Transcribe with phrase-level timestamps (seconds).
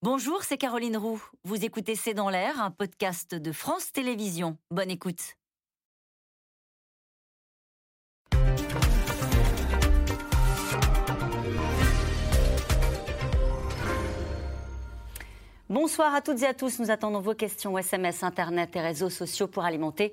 [0.00, 1.20] Bonjour, c'est Caroline Roux.
[1.42, 4.56] Vous écoutez C'est dans l'air, un podcast de France Télévisions.
[4.70, 5.34] Bonne écoute.
[15.68, 16.78] Bonsoir à toutes et à tous.
[16.78, 20.12] Nous attendons vos questions SMS, Internet et réseaux sociaux pour alimenter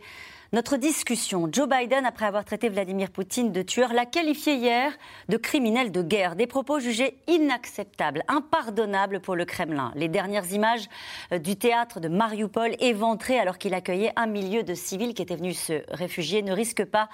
[0.54, 4.92] notre discussion, Joe Biden, après avoir traité Vladimir Poutine de tueur, l'a qualifié hier
[5.28, 6.36] de criminel de guerre.
[6.36, 9.92] Des propos jugés inacceptables, impardonnables pour le Kremlin.
[9.96, 10.88] Les dernières images
[11.32, 15.36] euh, du théâtre de Mariupol éventré alors qu'il accueillait un milieu de civils qui étaient
[15.36, 17.10] venus se réfugier ne risquent pas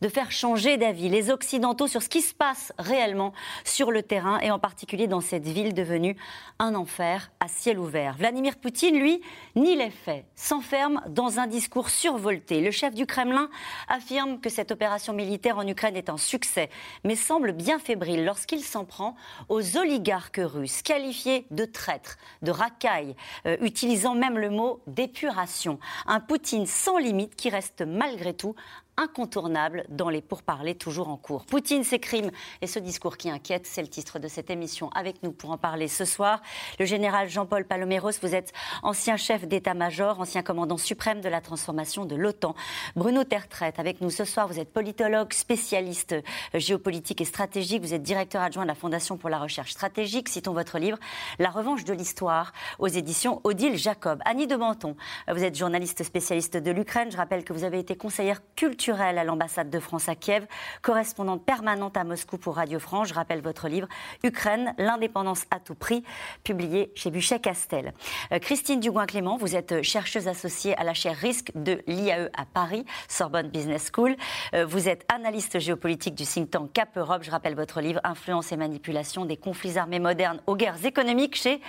[0.00, 3.32] de faire changer d'avis les Occidentaux sur ce qui se passe réellement
[3.64, 6.16] sur le terrain et en particulier dans cette ville devenue
[6.58, 8.16] un enfer à ciel ouvert.
[8.16, 9.20] Vladimir Poutine, lui,
[9.54, 12.71] nie les faits, s'enferme dans un discours survolté.
[12.72, 13.48] Chef du Kremlin
[13.88, 16.70] affirme que cette opération militaire en Ukraine est un succès,
[17.04, 19.14] mais semble bien fébrile lorsqu'il s'en prend
[19.48, 23.14] aux oligarques russes, qualifiés de traîtres, de racailles,
[23.46, 25.78] euh, utilisant même le mot d'épuration.
[26.06, 28.54] Un Poutine sans limite qui reste malgré tout
[29.02, 31.44] incontournable dans les pourparlers toujours en cours.
[31.44, 34.90] Poutine, ses crimes et ce discours qui inquiète, c'est le titre de cette émission.
[34.94, 36.40] Avec nous pour en parler ce soir,
[36.78, 38.52] le général Jean-Paul Paloméros, vous êtes
[38.84, 42.54] ancien chef d'état-major, ancien commandant suprême de la transformation de l'OTAN.
[42.94, 46.14] Bruno Tertret, avec nous ce soir, vous êtes politologue, spécialiste
[46.54, 50.28] géopolitique et stratégique, vous êtes directeur adjoint de la Fondation pour la recherche stratégique.
[50.28, 50.98] Citons votre livre
[51.40, 54.20] La revanche de l'histoire aux éditions Odile Jacob.
[54.24, 54.94] Annie de Menton,
[55.28, 57.10] vous êtes journaliste spécialiste de l'Ukraine.
[57.10, 60.46] Je rappelle que vous avez été conseillère culturelle à l'ambassade de France à Kiev,
[60.82, 63.08] correspondante permanente à Moscou pour Radio France.
[63.08, 63.88] Je rappelle votre livre
[64.22, 66.04] Ukraine, l'indépendance à tout prix,
[66.44, 67.94] publié chez Buchet-Castel.
[68.32, 72.84] Euh, Christine Dugouin-Clément, vous êtes chercheuse associée à la chaire risque de l'IAE à Paris,
[73.08, 74.16] Sorbonne Business School.
[74.54, 77.22] Euh, vous êtes analyste géopolitique du think tank Cap Europe.
[77.22, 81.60] Je rappelle votre livre Influence et manipulation des conflits armés modernes aux guerres économiques chez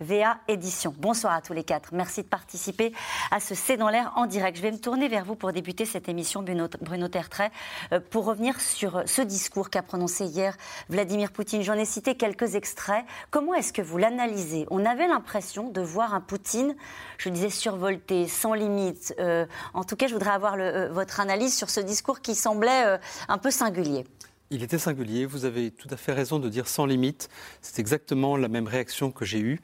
[0.00, 0.94] VA Édition.
[0.98, 1.90] Bonsoir à tous les quatre.
[1.92, 2.92] Merci de participer
[3.30, 4.56] à ce C'est dans l'air en direct.
[4.56, 7.50] Je vais me tourner vers vous pour débuter cette émission, Bruno, Bruno Tertrais,
[7.92, 10.56] euh, pour revenir sur ce discours qu'a prononcé hier
[10.88, 11.62] Vladimir Poutine.
[11.62, 13.04] J'en ai cité quelques extraits.
[13.30, 14.66] Comment est-ce que vous l'analysez?
[14.70, 16.74] On avait l'impression de voir un Poutine,
[17.18, 19.14] je disais, survolté, sans limite.
[19.18, 22.98] Euh, en tout cas, je voudrais avoir euh, votre analyse sur ce discours qui semblait
[23.28, 24.04] un peu singulier.
[24.52, 27.30] Il était singulier, vous avez tout à fait raison de dire sans limite.
[27.62, 29.60] C'est exactement la même réaction que j'ai eue.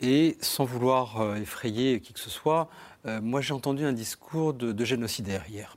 [0.00, 2.68] Et sans vouloir euh, effrayer qui que ce soit,
[3.06, 5.76] euh, moi j'ai entendu un discours de, génocidaire hier.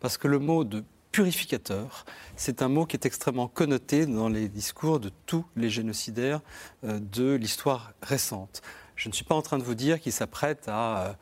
[0.00, 2.04] Parce que le mot de purificateur,
[2.36, 6.42] c'est un mot qui est extrêmement connoté dans les discours de tous les génocidaires
[6.84, 8.60] euh, de l'histoire récente.
[8.96, 11.16] Je ne suis pas en train de vous dire qu'il s'apprête à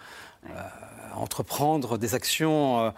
[1.16, 2.92] entreprendre des actions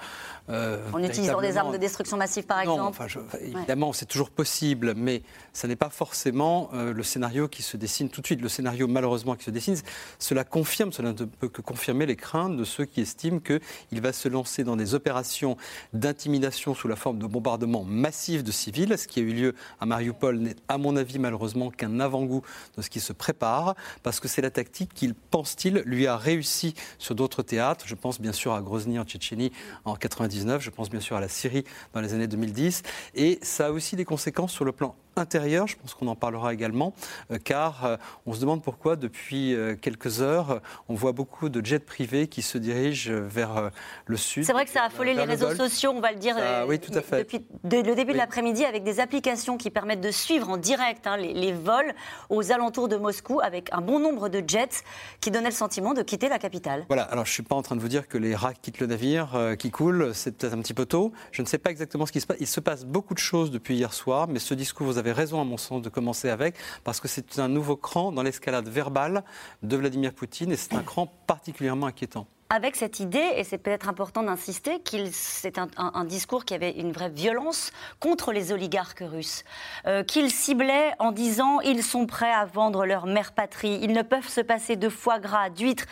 [0.51, 3.07] euh, en utilisant des armes de destruction massive, par exemple enfin,
[3.41, 5.23] Évidemment, c'est toujours possible, mais
[5.55, 8.43] ce n'est pas forcément euh, le scénario qui se dessine tout de suite.
[8.43, 9.77] Le scénario, malheureusement, qui se dessine,
[10.19, 14.13] cela confirme, cela ne peut que confirmer les craintes de ceux qui estiment qu'il va
[14.13, 15.57] se lancer dans des opérations
[15.95, 18.99] d'intimidation sous la forme de bombardements massifs de civils.
[18.99, 22.43] Ce qui a eu lieu à Mariupol n'est, à mon avis, malheureusement, qu'un avant-goût
[22.77, 26.75] de ce qui se prépare, parce que c'est la tactique qu'il, pense-t-il, lui a réussi
[26.99, 27.87] sur d'autres théâtres.
[27.89, 29.51] Je pense bien sûr à Grozny en Tchétchénie
[29.87, 32.83] en 90 je pense bien sûr à la Syrie dans les années 2010.
[33.15, 36.53] Et ça a aussi des conséquences sur le plan intérieur, je pense qu'on en parlera
[36.53, 36.95] également,
[37.31, 41.65] euh, car euh, on se demande pourquoi depuis euh, quelques heures, on voit beaucoup de
[41.65, 43.71] jets privés qui se dirigent vers
[44.07, 44.45] le sud.
[44.45, 46.37] C'est vrai que ça a affolé les réseaux sociaux, on va le dire,
[46.69, 47.19] oui, tout à fait.
[47.19, 51.17] depuis le début de l'après-midi, avec des applications qui permettent de suivre en direct hein,
[51.17, 51.95] les, vols
[52.31, 54.83] aux alentours de Moscou, avec un bon nombre de jets
[55.21, 56.85] qui donnaient le sentiment de quitter la capitale.
[56.89, 58.81] Voilà, alors je ne suis pas en train de vous dire que les rats quittent
[58.81, 61.13] le navire, qui coule, c'est peut-être un petit peu tôt.
[61.33, 62.37] Je ne sais pas exactement ce qui se passe.
[62.41, 65.41] Il se passe beaucoup de choses depuis hier soir, mais ce discours, vous avez raison
[65.41, 69.25] à mon sens de commencer avec, parce que c'est un nouveau cran dans l'escalade verbale
[69.63, 73.89] de Vladimir Poutine, et c'est un cran particulièrement inquiétant avec cette idée, et c'est peut-être
[73.89, 79.43] important d'insister, qu'il c'est un, discours qui avait une vraie violence contre les oligarques russes,
[79.87, 84.03] euh, qu'il ciblait en disant ils sont prêts à vendre leur mère patrie, ils ne
[84.03, 85.87] peuvent se passer de foie gras, d'huîtres,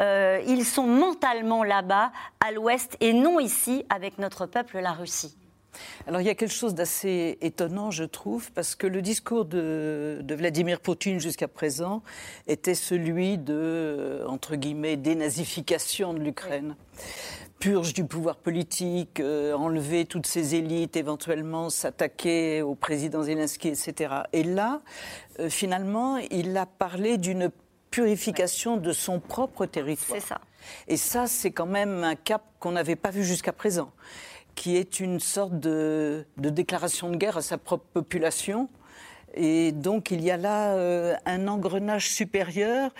[0.00, 2.10] euh, ils sont mentalement là-bas,
[2.44, 5.36] à l'ouest, et non ici avec notre peuple, la Russie.
[6.06, 10.24] Alors il y a quelque chose d'assez étonnant, je trouve, parce que le discours de,
[10.28, 12.02] Vladimir Poutine jusqu'à présent
[12.46, 16.76] était celui de, euh, entre guillemets, dénazification de l'Ukraine.
[17.58, 24.14] Purge du pouvoir politique, euh, enlever toutes ces élites, éventuellement s'attaquer au président Zelensky, etc.
[24.32, 24.80] Et là,
[25.40, 27.50] euh, finalement, il a parlé d'une
[27.90, 30.20] purification de son propre territoire.
[30.20, 30.40] C'est ça.
[30.86, 33.90] Et ça, c'est quand même un cap qu'on n'avait pas vu jusqu'à présent
[34.58, 38.68] qui est une sorte de, déclaration de guerre à sa propre population.
[39.34, 42.90] Et donc il y a là euh, un engrenage supérieur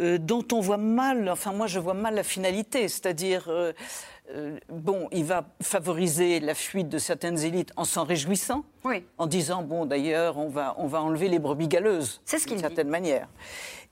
[0.00, 3.44] euh, dont on voit mal, enfin moi je vois mal la finalité, c'est-à-dire...
[3.48, 3.72] Euh,
[4.70, 8.64] bon, il va favoriser la fuite de certaines élites en s'en réjouissant,
[9.18, 13.28] en disant bon d'ailleurs on va on va enlever les brebis galeuses, d'une certaine manière.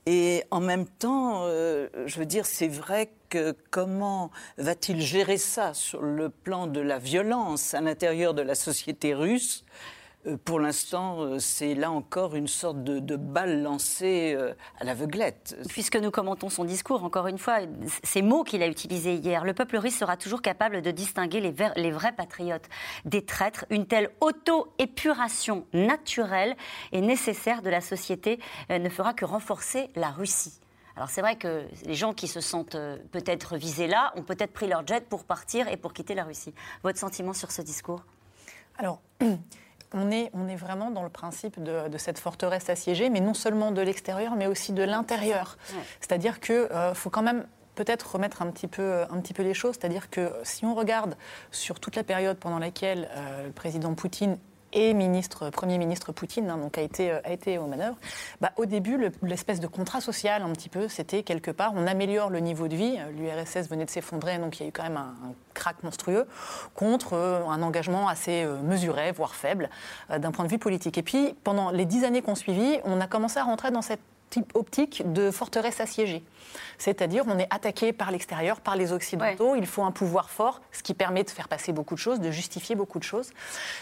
[0.05, 6.01] Et en même temps, je veux dire, c'est vrai que comment va-t-il gérer ça sur
[6.01, 10.02] le plan de la violence à l'intérieur de la société russe euh,
[10.45, 15.57] pour l'instant, euh, c'est là encore une sorte de, balle lancée euh, à l'aveuglette.
[15.69, 17.59] Puisque nous commentons son discours, encore une fois,
[18.03, 21.53] ces mots qu'il a utilisés hier, le peuple russe sera toujours capable de distinguer les,
[21.75, 22.67] les vrais patriotes
[23.05, 23.65] des traîtres.
[23.69, 26.55] Une telle auto-épuration naturelle
[26.91, 28.39] et nécessaire de la société
[28.69, 30.59] ne fera que renforcer la Russie.
[30.95, 32.77] Alors c'est vrai que les gens qui se sentent
[33.11, 36.53] peut-être visés là ont peut-être pris leur jet pour partir et pour quitter la Russie.
[36.83, 38.03] Votre sentiment sur ce discours?
[38.77, 39.01] Alors,
[39.93, 43.71] on est, on est vraiment dans le principe de, cette forteresse assiégée, mais non seulement
[43.71, 45.57] de l'extérieur, mais aussi de l'intérieur.
[45.99, 47.45] C'est-à-dire qu'il euh, faut quand même
[47.75, 49.75] peut-être remettre un petit, peu, un petit peu les choses.
[49.79, 51.15] C'est-à-dire que si on regarde
[51.51, 54.37] sur toute la période pendant laquelle euh, le président Poutine
[54.73, 57.97] et ministre, Premier ministre Poutine, hein, donc a été, a été aux manœuvres,
[58.41, 62.29] bah, au début, l'espèce de contrat social, un petit peu, c'était quelque part, on améliore
[62.29, 62.97] le niveau de vie.
[63.17, 65.13] L'URSS venait de s'effondrer, donc il y a eu quand même un,
[65.53, 66.27] crack monstrueux,
[66.75, 69.69] contre euh, un engagement assez euh, mesuré, voire faible,
[70.11, 70.97] euh, d'un point de vue politique.
[70.97, 74.01] Et puis, pendant les dix années qu'on suivi, on a commencé à rentrer dans cette
[74.53, 76.23] optique de forteresse assiégée.
[76.77, 79.55] C'est-à-dire, on est attaqué par l'extérieur, par les Occidentaux.
[79.55, 82.31] Il faut un pouvoir fort, ce qui permet de faire passer beaucoup de choses, de
[82.31, 83.31] justifier beaucoup de choses.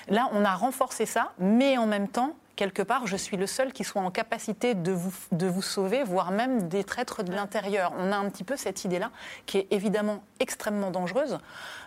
[0.08, 3.74] Là, on a renforcé ça, mais en même temps, quelque part, je suis le seul
[3.74, 7.94] qui soit en capacité de vous, de vous sauver, voire même des traîtres de l'intérieur.
[7.98, 9.12] On a un petit peu cette idée-là,
[9.46, 11.40] qui est évidemment extrêmement dangereuse,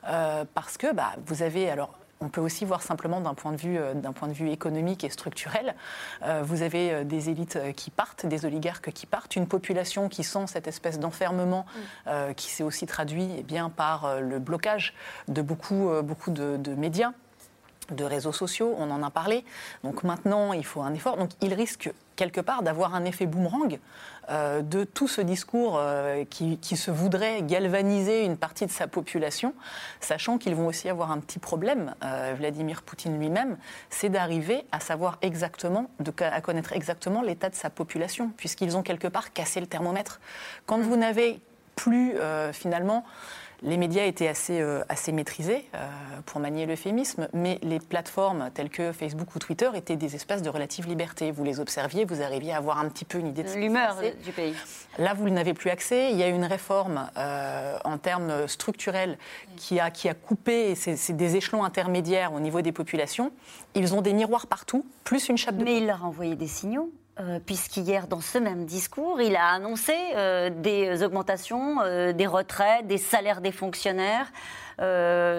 [0.09, 1.91] euh, parce que bah, vous avez alors
[2.25, 5.11] on peut aussi voir simplement d'un point, de vue, euh, point de vue économique et
[5.11, 5.75] structurel.
[6.23, 10.25] Euh, vous avez euh, des élites qui partent, des oligarques qui partent, une population qui
[10.25, 11.67] sent cette espèce d'enfermement
[12.07, 12.35] mm.
[12.35, 14.95] qui s'est aussi traduit eh bien, par le blocage
[15.29, 17.13] de beaucoup, beaucoup de médias
[17.91, 19.45] de réseaux sociaux, on en a parlé.
[19.83, 21.17] Donc maintenant, il faut un effort.
[21.17, 23.79] Donc il risque quelque part d'avoir un effet boomerang
[24.31, 29.55] euh, de tout ce discours euh, qui, se voudrait galvaniser une partie de sa population,
[30.01, 33.59] sachant qu'ils vont aussi avoir un petit problème, euh, Vladimir Poutine lui-même,
[33.91, 35.91] c'est d'arriver à savoir exactement,
[36.21, 40.21] à connaître exactement l'état de sa population, puisqu'ils ont quelque part cassé le thermomètre.
[40.67, 41.41] Quand vous n'avez
[41.77, 42.15] plus
[42.53, 43.05] finalement
[43.65, 45.89] les médias étaient assez, euh, assez maîtrisés, euh,
[46.27, 50.51] pour manier l'euphémisme, mais les plateformes telles que Facebook ou Twitter étaient des espaces de
[50.51, 51.31] relative liberté.
[51.31, 54.33] Vous les observiez, vous arriviez à avoir un petit peu une idée de l'humeur du
[54.33, 54.55] pays.
[54.99, 56.11] Là, vous n'avez plus accès.
[56.13, 59.19] Il y a une réforme euh, en termes structurels
[59.57, 63.33] qui a, qui a coupé c'est des échelons intermédiaires au niveau des populations.
[63.75, 65.65] Ils ont des miroirs partout, plus une chape de.
[65.65, 66.93] Mais il leur a envoyé des signaux.
[67.21, 72.89] Euh, puisqu'hier, dans ce même discours, il a annoncé euh, des augmentations, euh, des retraites,
[72.89, 74.33] des salaires des fonctionnaires.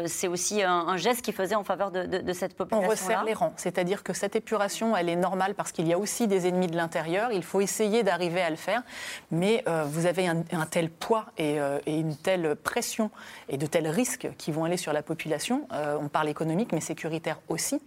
[0.08, 2.88] c'est aussi un, geste qu'il faisait en faveur de, cette population.
[2.88, 6.00] On resserre les rangs, c'est-à-dire que cette épuration, elle est normale parce qu'il y a
[6.00, 7.34] aussi des ennemis de l'intérieur.
[7.34, 8.82] Il faut essayer d'arriver à le faire,
[9.32, 13.12] mais vous avez un, tel poids et, et, une telle pression
[13.50, 15.68] et de tels risques qui vont aller sur la population.
[16.00, 17.82] on parle économique, mais sécuritaire aussi,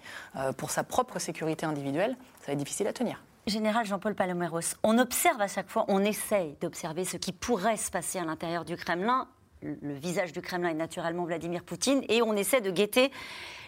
[0.59, 2.15] pour sa propre sécurité individuelle.
[2.41, 3.23] Ça va être difficile à tenir.
[3.49, 7.91] Général Jean-Paul Paloméros, on observe à chaque fois, on essaye d'observer ce qui pourrait se
[7.91, 9.27] passer à l'intérieur du Kremlin.
[9.63, 13.11] Le visage du Kremlin est naturellement Vladimir Poutine et on essaie de guetter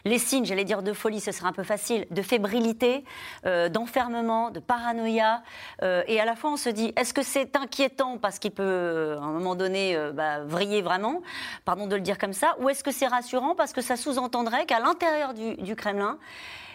[0.04, 3.04] les signes, j'allais dire de folie, ce serait un peu facile, de fébrilité,
[3.46, 5.42] euh, d'enfermement, de paranoïa.
[5.82, 9.16] Euh, et à la fois, on se dit, est-ce que c'est inquiétant parce qu'il peut,
[9.18, 11.22] à un moment donné, euh, bah, vriller vraiment,
[11.64, 14.66] pardon de le dire comme ça, ou est-ce que c'est rassurant parce que ça sous-entendrait
[14.66, 16.18] qu'à l'intérieur du Kremlin,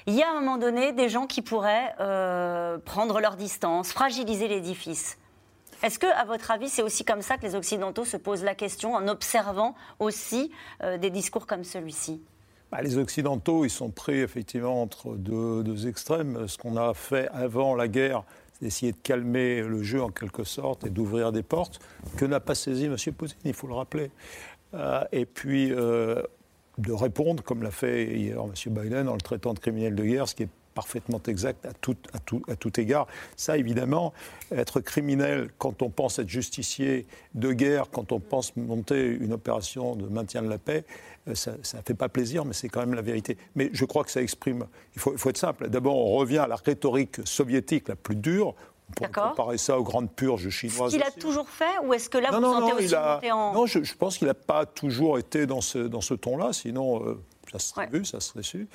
[0.07, 3.91] il y a à un moment donné des gens qui pourraient euh, prendre leur distance,
[3.91, 5.17] fragiliser l'édifice.
[5.83, 8.55] Est-ce que, à votre avis, c'est aussi comme ça que les Occidentaux se posent la
[8.55, 10.51] question en observant aussi
[10.83, 12.21] euh, des discours comme celui-ci?
[12.71, 16.47] Bah, les Occidentaux, ils sont pris effectivement entre deux, extrêmes.
[16.47, 20.43] Ce qu'on a fait avant la guerre, c'est d'essayer de calmer le jeu en quelque
[20.43, 21.79] sorte et d'ouvrir des portes
[22.15, 22.95] que n'a pas saisi M.
[23.13, 24.11] Poutine, il faut le rappeler.
[24.73, 25.71] Euh, et puis,
[26.77, 28.73] de répondre, comme l'a fait hier M.
[28.73, 31.95] Biden, en le traitant de criminel de guerre, ce qui est parfaitement exact à tout,
[32.13, 33.07] à, tout, à tout, égard.
[33.37, 34.13] Ça, évidemment,
[34.51, 39.95] être criminel quand on pense être justicier de guerre, quand on pense monter une opération
[39.95, 40.83] de maintien de la paix,
[41.27, 43.37] euh, ça ne fait pas plaisir, mais c'est quand même la vérité.
[43.55, 44.65] Mais je crois que ça exprime,
[44.95, 48.17] il faut, il faut être simple, d'abord on revient à la rhétorique soviétique la plus
[48.17, 48.53] dure,
[48.95, 50.93] pour comparer ça aux grandes purges chinoises.
[50.93, 53.95] Est-ce qu'il a toujours fait ou est-ce que là vous non, sentez aussi Non, je,
[53.95, 57.19] pense qu'il n'a pas toujours été dans ce, dans ce ton-là, sinon euh,
[57.51, 58.67] Ça serait vu, ça serait su.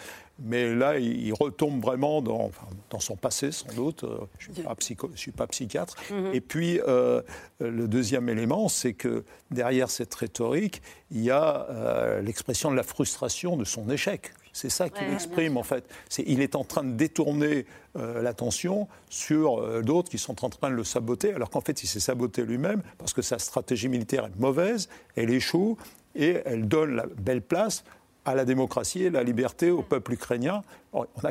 [0.42, 2.50] Mais là, il, retombe vraiment dans,
[2.88, 4.04] dans, son passé, sans doute.
[4.04, 5.96] Euh, je ne suis, suis, pas psychiatre.
[6.10, 6.30] Mhm.
[6.32, 7.20] Et puis, euh,
[7.60, 12.82] le deuxième élément, c'est que derrière cette rhétorique, il y a euh, l'expression de la
[12.82, 14.32] frustration de son échec.
[14.52, 15.88] C'est ça qu'il exprime en fait.
[16.18, 20.84] il est en train de détourner l'attention sur d'autres qui sont en train de le
[20.84, 24.88] saboter, alors qu'en fait il s'est saboté lui-même parce que sa stratégie militaire est mauvaise,
[25.16, 25.76] elle échoue
[26.14, 27.84] et elle donne la belle place
[28.24, 30.62] à la démocratie et la liberté au peuple ukrainien.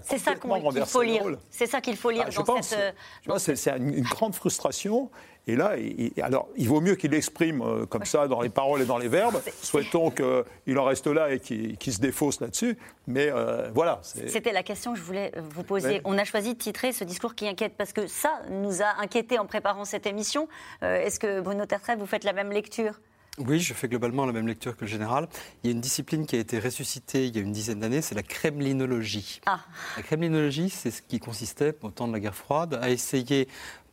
[0.03, 1.23] C'est ça qu'il faut lire.
[1.49, 3.57] C'est ça qu'il faut lire dans cette.
[3.57, 5.09] C'est une, grande frustration.
[5.49, 8.83] Et là, il, alors, il vaut mieux qu'il l'exprime euh, comme ça dans les paroles
[8.83, 9.41] et dans les verbes.
[9.63, 12.77] Souhaitons qu'il en reste là et qu'il se défausse là-dessus.
[13.07, 13.99] Mais euh, voilà.
[14.03, 16.01] C'était la question que je voulais euh, vous poser.
[16.03, 19.39] On a choisi de titrer ce discours qui inquiète parce que ça nous a inquiétés
[19.39, 20.47] en préparant cette émission.
[20.81, 22.99] Est-ce que Bruno Tertrais, vous faites la même lecture?
[23.39, 25.27] Oui, je fais globalement la même lecture que le général.
[25.63, 28.01] Il y a une discipline qui a été ressuscitée il y a une dizaine d'années,
[28.01, 29.39] c'est la kremlinologie.
[29.45, 29.61] Ah.
[29.95, 33.47] La kremlinologie, c'est ce qui consistait, au temps de la guerre froide, à essayer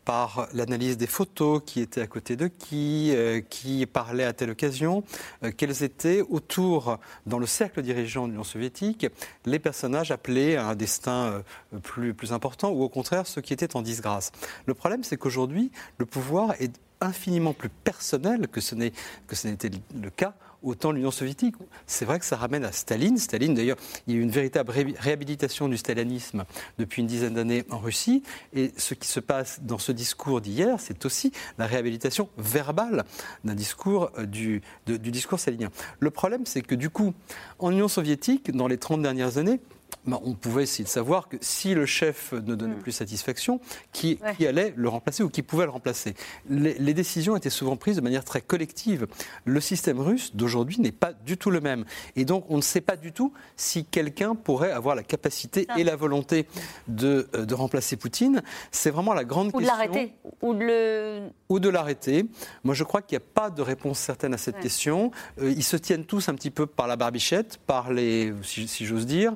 [0.06, 4.50] par l'analyse des photos, qui étaient à côté de qui, euh, qui parlait à telle
[4.50, 5.02] occasion,
[5.42, 9.06] euh, quels étaient autour, dans le cercle dirigeant de l'Union soviétique,
[9.44, 11.42] les personnages appelés à un destin
[11.74, 14.30] euh, plus, plus important, ou au contraire ceux qui étaient en disgrâce.
[14.66, 19.70] Le problème, c'est qu'aujourd'hui, le pouvoir est infiniment plus personnel que ce n'était
[20.00, 21.54] le cas au temps de l'Union soviétique.
[21.86, 23.18] C'est vrai que ça ramène à Staline.
[23.18, 26.44] Staline, d'ailleurs, il y a eu une véritable réhabilitation du stalinisme
[26.78, 28.22] depuis une dizaine d'années en Russie.
[28.52, 33.04] Et ce qui se passe dans ce discours d'hier, c'est aussi la réhabilitation verbale
[33.44, 35.70] d'un discours euh, du, du discours stalinien.
[36.00, 37.14] Le problème, c'est que du coup,
[37.58, 39.60] en Union soviétique, dans les 30 dernières années,
[40.06, 42.80] bah, on pouvait essayer de savoir que si le chef ne donnait hmm.
[42.80, 43.60] plus satisfaction,
[43.92, 46.14] qui, allait le remplacer ou qui pouvait le remplacer.
[46.48, 49.06] Les, décisions étaient souvent prises de manière très collective.
[49.44, 51.84] Le système russe d'aujourd'hui n'est pas du tout le même.
[52.14, 55.84] Et donc, on ne sait pas du tout si quelqu'un pourrait avoir la capacité et
[55.84, 56.46] la volonté
[56.88, 58.42] de, euh, de remplacer Poutine.
[58.70, 59.58] C'est vraiment la grande question.
[59.58, 60.12] Ou de l'arrêter.
[60.42, 61.28] Ou de le...
[61.48, 62.26] Ou de l'arrêter.
[62.64, 65.10] Moi, je crois qu'il n'y a pas de réponse certaine à cette question.
[65.40, 68.86] Euh, ils se tiennent tous un petit peu par la barbichette, par les, si, si
[68.86, 69.34] j'ose dire.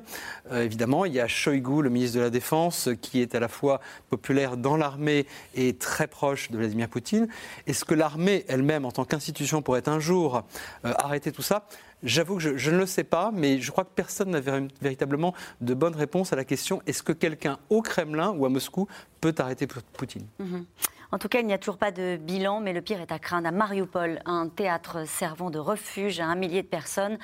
[0.51, 3.47] Euh, évidemment, il y a Shoigu, le ministre de la Défense, qui est à la
[3.47, 5.25] fois populaire dans l'armée
[5.55, 7.27] et très proche de Vladimir Poutine.
[7.67, 10.43] Est-ce que l'armée elle-même, en tant qu'institution, pourrait un jour
[10.85, 11.67] euh, arrêter tout ça?
[12.03, 15.73] J'avoue que je, ne le sais pas, mais je crois que personne n'a véritablement de
[15.73, 18.87] bonne réponse à la question est-ce que quelqu'un au Kremlin ou à Moscou
[19.19, 20.25] peut arrêter Poutine?
[20.39, 20.65] Mhm.
[21.13, 23.19] En tout cas, il n'y a toujours pas de bilan, mais le pire est à
[23.19, 23.47] craindre.
[23.47, 27.17] À Mariupol, un théâtre servant de refuge à un millier de personnes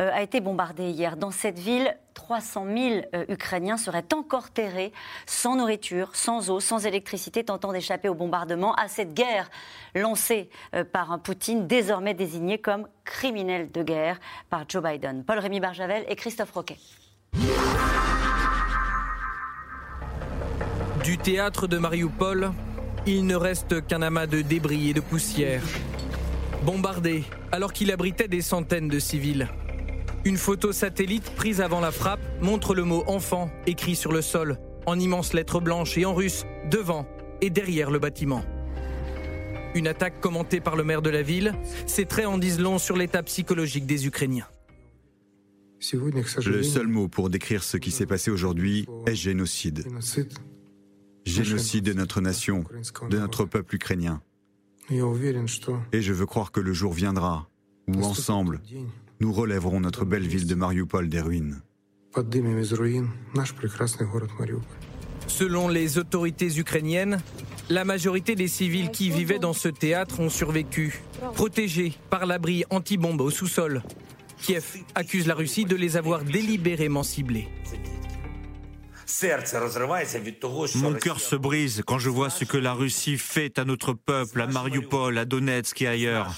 [0.00, 1.16] euh, a été bombardé hier.
[1.16, 4.92] Dans cette ville, 300 000 euh, Ukrainiens seraient encore terrés,
[5.26, 9.48] sans nourriture, sans eau, sans électricité, tentant d'échapper au bombardement, à cette guerre
[9.94, 14.18] lancée euh, par un Poutine désormais désigné comme criminel de guerre
[14.50, 15.22] par Joe Biden.
[15.22, 16.78] Paul-Rémy Barjavel et Christophe Roquet.
[21.04, 22.50] Du théâtre de Mariupol
[23.08, 25.62] il ne reste qu'un amas de débris et de poussière.
[26.64, 29.48] Bombardé alors qu'il abritait des centaines de civils.
[30.24, 34.58] Une photo satellite prise avant la frappe montre le mot enfant écrit sur le sol,
[34.86, 37.06] en immenses lettres blanches et en russe, devant
[37.40, 38.44] et derrière le bâtiment.
[39.74, 41.54] Une attaque commentée par le maire de la ville,
[41.86, 44.48] ses traits en disent long sur l'état psychologique des Ukrainiens.
[46.44, 49.86] Le seul mot pour décrire ce qui s'est passé aujourd'hui est génocide
[51.28, 52.64] génocide de notre nation,
[53.10, 54.20] de notre peuple ukrainien.
[54.90, 57.48] Et je veux croire que le jour viendra
[57.86, 58.60] où, ensemble,
[59.20, 61.60] nous relèverons notre belle ville de Mariupol des ruines.
[65.26, 67.20] Selon les autorités ukrainiennes,
[67.68, 71.02] la majorité des civils qui vivaient dans ce théâtre ont survécu,
[71.34, 73.82] protégés par l'abri anti-bombe au sous-sol.
[74.40, 77.48] Kiev accuse la Russie de les avoir délibérément ciblés.
[80.74, 84.42] Mon cœur se brise quand je vois ce que la Russie fait à notre peuple,
[84.42, 86.34] à Mariupol, à Donetsk et ailleurs.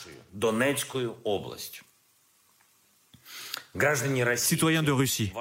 [4.37, 5.33] Citoyens de Russie,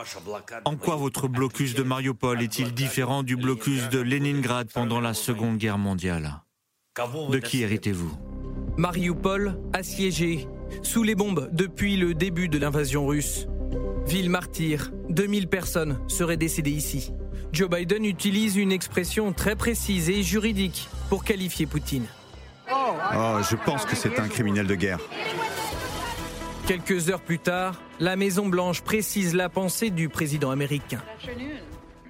[0.65, 5.57] en quoi votre blocus de Mariupol est-il différent du blocus de Leningrad pendant la Seconde
[5.57, 6.41] Guerre mondiale?
[7.29, 8.11] De qui héritez-vous?
[8.77, 10.47] Mariupol assiégé,
[10.83, 13.47] sous les bombes depuis le début de l'invasion russe.
[14.05, 17.11] Ville martyre, 2000 personnes seraient décédées ici.
[17.51, 22.05] Joe Biden utilise une expression très précise et juridique pour qualifier Poutine.
[22.71, 24.99] Oh, je pense que c'est un criminel de guerre.
[26.67, 31.01] Quelques heures plus tard, la Maison-Blanche précise la pensée du président américain.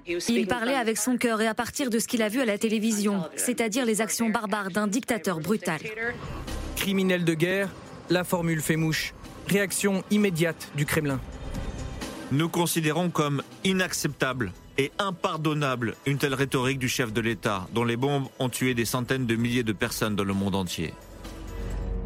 [0.06, 2.58] Il parlait avec son cœur et à partir de ce qu'il a vu à la
[2.58, 5.80] télévision, c'est-à-dire les actions barbares d'un dictateur brutal.
[6.76, 7.70] Criminel de guerre,
[8.10, 9.14] la formule fait mouche.
[9.48, 11.20] Réaction immédiate du Kremlin.
[12.32, 17.96] Nous considérons comme inacceptable et impardonnable une telle rhétorique du chef de l'État, dont les
[17.96, 20.94] bombes ont tué des centaines de milliers de personnes dans le monde entier.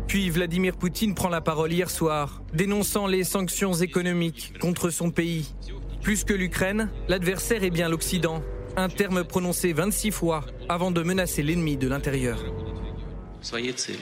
[0.07, 5.55] Puis Vladimir Poutine prend la parole hier soir, dénonçant les sanctions économiques contre son pays.
[6.03, 8.43] Plus que l'Ukraine, l'adversaire est bien l'Occident,
[8.77, 12.39] un terme prononcé 26 fois avant de menacer l'ennemi de l'intérieur.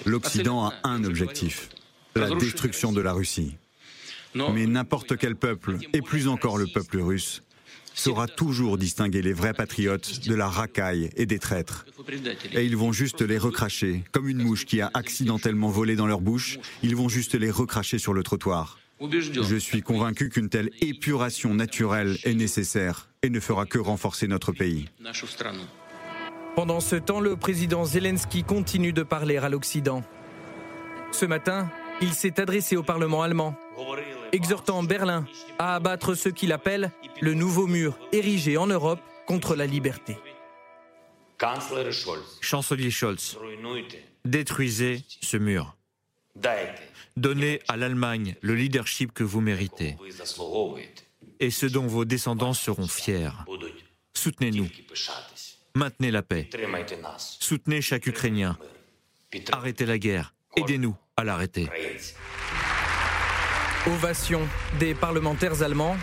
[0.05, 1.69] L'Occident a un objectif,
[2.15, 3.57] la destruction de la Russie.
[4.35, 7.43] Mais n'importe quel peuple, et plus encore le peuple russe,
[7.95, 11.87] saura toujours distinguer les vrais patriotes de la racaille et des traîtres.
[12.53, 16.21] Et ils vont juste les recracher, comme une mouche qui a accidentellement volé dans leur
[16.21, 18.79] bouche, ils vont juste les recracher sur le trottoir.
[19.01, 24.53] Je suis convaincu qu'une telle épuration naturelle est nécessaire et ne fera que renforcer notre
[24.53, 24.89] pays.
[26.55, 30.05] Pendant ce temps, le président Zelensky continue de parler à l'Occident.
[31.11, 31.71] Ce matin,
[32.01, 33.57] il s'est adressé au Parlement allemand,
[34.33, 35.27] exhortant Berlin
[35.59, 40.17] à abattre ce qu'il appelle le nouveau mur érigé en Europe contre la liberté.
[42.41, 43.39] Chancelier Scholz,
[44.25, 45.77] détruisez ce mur.
[47.17, 49.97] Donnez à l'Allemagne le leadership que vous méritez
[51.41, 53.31] et ce dont vos descendants seront fiers.
[54.15, 54.69] Soutenez-nous.
[55.75, 56.49] Maintenez la paix.
[57.19, 58.57] Soutenez chaque Ukrainien.
[59.51, 60.35] Arrêtez la guerre.
[60.57, 61.69] Aidez-nous à l'arrêter.
[63.87, 64.43] Ovation
[64.79, 65.97] des parlementaires allemands.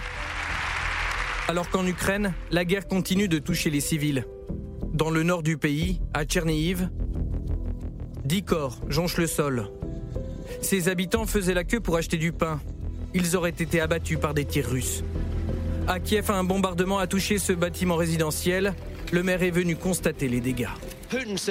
[1.48, 4.26] Alors qu'en Ukraine, la guerre continue de toucher les civils.
[4.94, 6.90] Dans le nord du pays, à Tchernihiv,
[8.26, 9.70] dix corps jonchent le sol.
[10.62, 12.60] Ses habitants faisaient la queue pour acheter du pain.
[13.14, 15.06] Ils auraient été abattus par des tirs russes.
[15.88, 18.74] À Kiev, un bombardement a touché ce bâtiment résidentiel.
[19.14, 20.68] Le maire est venu constater les dégâts.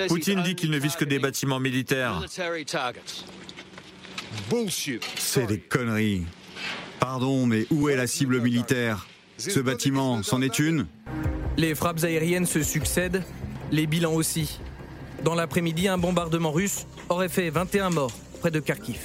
[0.09, 2.23] Poutine dit qu'il ne vise que des bâtiments militaires.
[5.17, 6.27] C'est des conneries.
[7.01, 9.07] Pardon, mais où est la cible militaire?
[9.37, 10.87] Ce bâtiment, c'en est une?
[11.57, 13.23] Les frappes aériennes se succèdent,
[13.71, 14.59] les bilans aussi.
[15.25, 19.01] Dans l'après-midi, un bombardement russe aurait fait 21 morts près de Kharkiv.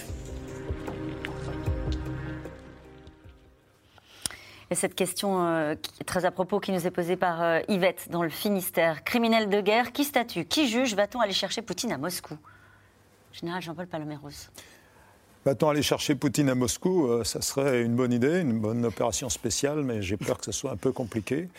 [4.69, 5.76] Et cette question euh,
[6.08, 9.04] très à propos qui nous est posée par euh, Yvette dans le Finistère.
[9.04, 10.46] Criminel de guerre, qui statue?
[10.46, 10.96] Qui juge?
[10.96, 12.38] Va-t-on aller chercher Poutine à Moscou?
[13.34, 14.50] Général Jean-Paul Paloméros.
[15.45, 19.29] Va-t-on aller chercher Poutine à Moscou euh, Ça serait une bonne idée, une bonne opération
[19.29, 21.49] spéciale, mais j'ai peur que ce soit un peu compliqué.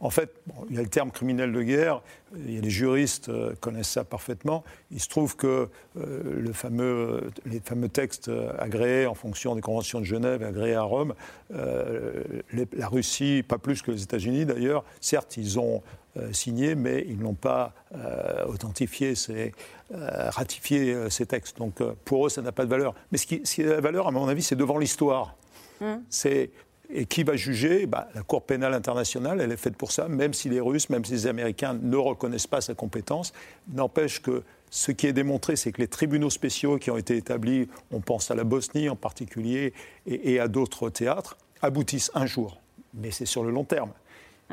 [0.00, 0.32] En fait,
[0.70, 2.02] il y a le terme criminel de guerre,
[2.36, 4.62] il y a les juristes euh, connaissent ça parfaitement.
[4.92, 9.60] Il se trouve que euh, le fameux, les fameux textes euh, agréés en fonction des
[9.60, 11.14] conventions de Genève, agréés à Rome,
[11.50, 15.82] la Russie, pas plus que les États-Unis d'ailleurs, certes, ils ont
[16.32, 17.74] signé, mais ils n'ont pas
[18.46, 19.14] authentifié,
[19.90, 21.58] ratifié ces textes.
[21.58, 22.94] Donc pour eux, ça n'a pas de valeur.
[23.12, 25.36] Mais ce qui, ce qui a de la valeur, à mon avis, c'est devant l'histoire.
[25.80, 26.02] Hum.
[26.08, 26.50] C'est
[26.90, 27.86] et qui va juger?
[27.86, 31.04] Bah, La Cour pénale internationale, elle est faite pour ça, même si les Russes, même
[31.04, 33.32] si les Américains ne reconnaissent pas sa compétence.
[33.72, 37.68] N'empêche que ce qui est démontré, c'est que les tribunaux spéciaux qui ont été établis,
[37.90, 39.72] on pense à la Bosnie en particulier
[40.06, 42.60] et, à d'autres théâtres, aboutissent un jour.
[42.94, 43.92] Mais c'est sur le long terme.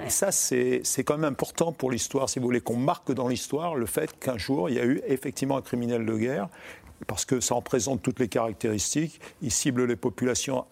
[0.04, 3.76] Et ça, c'est quand même important pour l'histoire, si vous voulez, qu'on marque dans l'histoire
[3.76, 6.50] le fait qu'un jour, il y a eu effectivement un criminel de guerre
[7.08, 9.20] parce que ça en présente toutes les caractéristiques.
[9.42, 10.66] Il cible les populations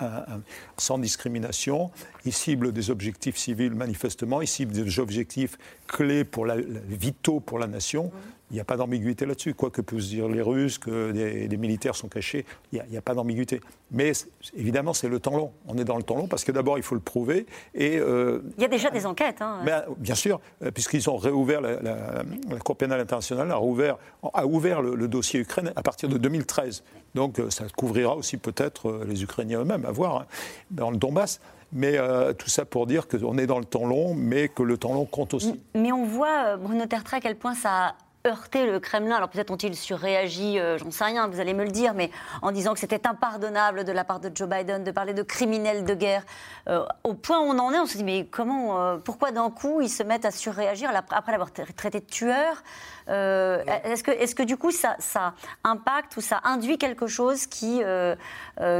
[0.77, 1.91] sans discrimination,
[2.25, 5.57] il cible des objectifs civils manifestement, il cible des objectifs
[5.87, 8.11] clés pour la, vitaux pour la nation.
[8.51, 9.53] Il n'y a pas d'ambiguïté là-dessus.
[9.53, 13.15] Quoi que puissent dire les Russes, que des, militaires sont cachés, il n'y a, pas
[13.15, 13.61] d'ambiguïté.
[13.91, 14.11] Mais
[14.55, 15.51] évidemment, c'est le temps long.
[15.67, 17.47] On est dans le temps long parce que d'abord, il faut le prouver.
[17.73, 19.41] Et, euh, il y a déjà des enquêtes.
[19.41, 19.63] Hein.
[19.97, 22.23] bien sûr, euh, puisqu'ils ont réouvert, la,
[22.63, 23.97] Cour pénale internationale a, rouvert,
[24.33, 26.83] a ouvert le, dossier Ukraine à partir de 2013.
[27.15, 30.25] Donc euh, ça couvrira aussi peut-être les Ukrainiens eux-mêmes, à voir, hein,
[30.69, 31.39] dans le Donbass.
[31.75, 31.97] Mais
[32.37, 35.05] tout ça pour dire qu'on est dans le temps long, mais que le temps long
[35.05, 35.59] compte aussi.
[35.73, 39.15] Mais on voit, Bruno Tertre, à quel point ça heurter le Kremlin.
[39.15, 42.09] Alors peut-être ont-ils surréagi, euh, j'en sais rien, vous allez me le dire, mais
[42.41, 45.83] en disant que c'était impardonnable de la part de Joe Biden de parler de criminels
[45.83, 46.23] de guerre.
[46.69, 49.49] Euh, au point où on en est, on se dit mais comment, euh, pourquoi d'un
[49.49, 52.63] coup ils se mettent à surréagir après l'avoir traité de tueur
[53.07, 55.33] Est-ce que, est que du coup ça, ça,
[55.63, 57.81] impacte ou ça induit quelque chose qui,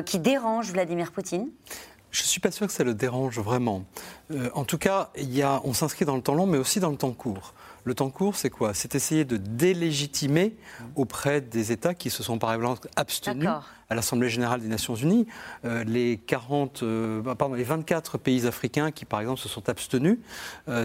[0.05, 1.49] qui dérange Vladimir Poutine?
[2.11, 3.83] Je ne suis pas sûr que ça le dérange vraiment.
[4.53, 6.91] en tout cas, il y a, on s'inscrit dans le temps long, mais aussi dans
[6.91, 7.53] le temps court.
[7.85, 8.73] Le temps court, c'est quoi?
[8.73, 10.55] C'est essayer de délégitimer
[10.95, 13.49] auprès des États qui se sont par exemple abstenus
[13.93, 15.27] à l'Assemblée générale des Nations Unies,
[15.63, 16.83] les 40,
[17.23, 20.17] bah, pardon, les 24 pays africains qui, par exemple, se sont abstenus,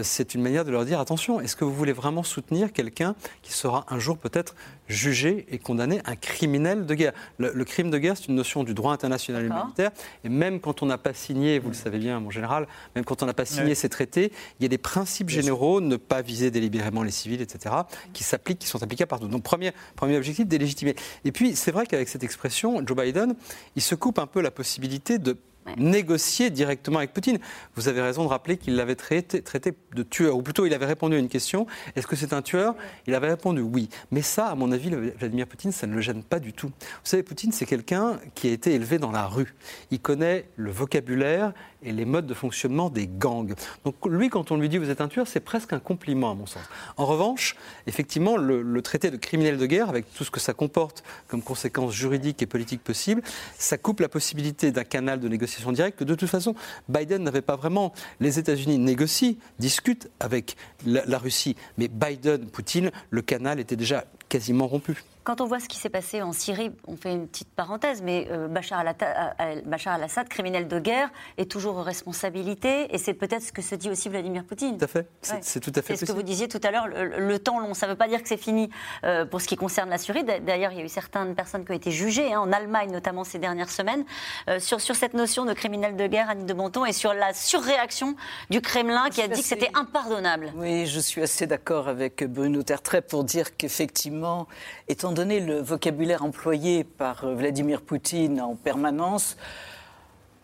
[0.03, 3.51] c'est une manière de leur dire attention, est-ce que vous voulez vraiment soutenir quelqu'un qui
[3.51, 4.55] sera un jour peut-être
[4.87, 7.13] jugé et condamné un criminel de guerre?
[7.37, 9.91] Le, crime de guerre, c'est une notion du droit international humanitaire,
[10.23, 13.23] et même quand on n'a pas signé, vous le savez bien, mon général, même quand
[13.23, 16.51] on n'a pas signé ces traités, il y a des principes généraux, ne pas viser
[16.51, 17.75] délibérément les civils, etc.,
[18.13, 19.27] qui s'appliquent, qui sont applicables partout.
[19.27, 20.95] Donc premier, premier objectif, délégitimer.
[21.25, 23.35] Et puis c'est vrai qu'avec cette expression, Joe Biden,
[23.75, 25.37] il se coupe un peu la possibilité de
[25.77, 27.39] négocier directement avec Poutine.
[27.75, 30.85] Vous avez raison de rappeler qu'il l'avait traité, traité, de tueur, ou plutôt il avait
[30.85, 32.75] répondu à une question, est-ce que c'est un tueur?
[33.07, 33.89] Il avait répondu oui.
[34.11, 36.67] Mais ça, à mon avis, Vladimir Poutine, ça ne le gêne pas du tout.
[36.67, 39.55] Vous savez, Poutine, c'est quelqu'un qui a été élevé dans la rue.
[39.91, 41.53] Il connaît le vocabulaire
[41.83, 43.53] et les modes de fonctionnement des gangs.
[43.85, 46.33] Donc lui, quand on lui dit vous êtes un tueur, c'est presque un compliment à
[46.33, 46.63] mon sens.
[46.97, 47.55] En revanche,
[47.87, 51.93] effectivement, le, traité de criminel de guerre, avec tout ce que ça comporte comme conséquences
[51.93, 53.21] juridiques et politiques possibles,
[53.57, 55.58] ça coupe la possibilité d'un canal de négociation
[55.95, 56.55] que de toute façon,
[56.87, 57.93] Biden n'avait pas vraiment.
[58.19, 64.67] Les États-Unis négocient, discutent avec la Russie, mais Biden, Poutine, le canal était déjà quasiment
[64.67, 65.03] rompu.
[65.29, 68.27] Quand on voit ce qui s'est passé en Syrie, on fait une petite parenthèse, mais
[68.31, 73.61] euh, Bachar al-Assad, criminel de guerre, est toujours aux responsabilités, et c'est peut-être ce que
[73.61, 74.79] se dit aussi Vladimir Poutine.
[74.79, 75.95] Tout à fait, c'est tout à fait.
[75.95, 78.07] C'est ce que vous disiez tout à l'heure, le, temps long, ça ne veut pas
[78.07, 78.71] dire que c'est fini
[79.03, 80.23] euh, pour ce qui concerne la Syrie.
[80.23, 83.23] D'ailleurs, il y a eu certaines personnes qui ont été jugées, hein, en Allemagne notamment
[83.23, 84.05] ces dernières semaines,
[84.47, 87.35] euh, sur, sur cette notion de criminel de guerre, Annie de Bonton, et sur la
[87.35, 88.15] surréaction
[88.49, 90.51] du Kremlin qui a dit que c'était impardonnable.
[90.55, 94.47] Oui, je suis assez d'accord avec Bruno Tertrais pour dire qu'effectivement,
[94.87, 99.35] étant donné le vocabulaire employé par euh, Vladimir Poutine en permanence,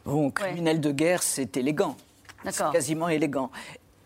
[0.06, 1.96] bon, criminel de guerre, c'est élégant.
[2.50, 3.50] C'est quasiment élégant.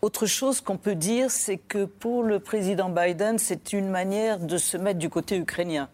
[0.00, 4.56] Autre chose qu'on peut dire, c'est que pour le président Biden, c'est une manière de
[4.56, 5.90] se mettre du côté ukrainien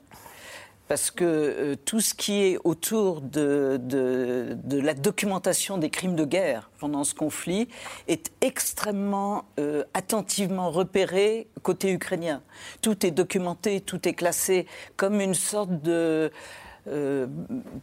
[0.89, 6.25] parce que euh, tout ce qui est autour de, de, la documentation des crimes de
[6.25, 7.69] guerre pendant ce conflit
[8.09, 12.43] est extrêmement euh, attentivement repéré côté ukrainien.
[12.83, 16.31] Tout est documenté, tout est classé comme une sorte de
[16.89, 17.27] euh,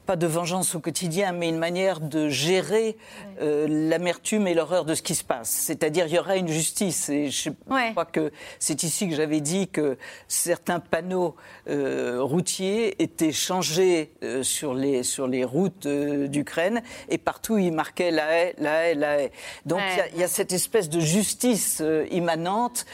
[0.06, 2.96] pas de vengeance au quotidien, mais une manière de gérer
[3.42, 5.50] euh, l'amertume et l'horreur de ce qui se passe.
[5.50, 7.10] C'est-à-dire, il y aura une justice.
[7.10, 7.50] Et je
[7.92, 9.98] crois que c'est ici que j'avais dit que
[10.30, 11.36] certains panneaux
[11.68, 18.32] euh, routiers étaient changés sur, les, sur les routes d'Ukraine, et partout, ils marquaient la
[18.38, 19.32] haie, la haie, la haie.
[19.66, 19.82] Donc,
[20.14, 22.86] il y, a cette espèce de justice immanente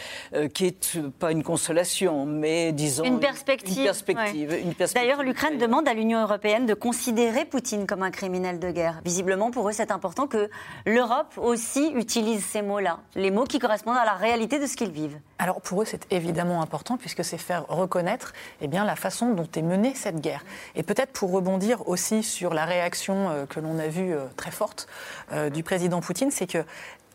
[0.53, 3.03] qui est pas une consolation, mais disons.
[3.03, 3.77] Une perspective.
[3.77, 4.47] Une perspective.
[4.47, 4.93] perspective.
[4.95, 9.01] D'ailleurs, l'Ukraine demande à l'Union européenne de considérer Poutine comme un criminel de guerre.
[9.03, 10.49] Visiblement, pour eux, c'est important que
[10.85, 14.91] l'Europe aussi utilise ces mots-là, les mots qui correspondent à la réalité de ce qu'ils
[14.91, 15.19] vivent.
[15.39, 19.47] Alors pour eux, c'est évidemment important puisque c'est faire reconnaître eh bien, la façon dont
[19.53, 20.45] est menée cette guerre.
[20.75, 24.51] Et peut-être pour rebondir aussi sur la réaction euh, que l'on a vue euh, très
[24.51, 24.87] forte
[25.33, 26.63] euh, du président Poutine, c'est que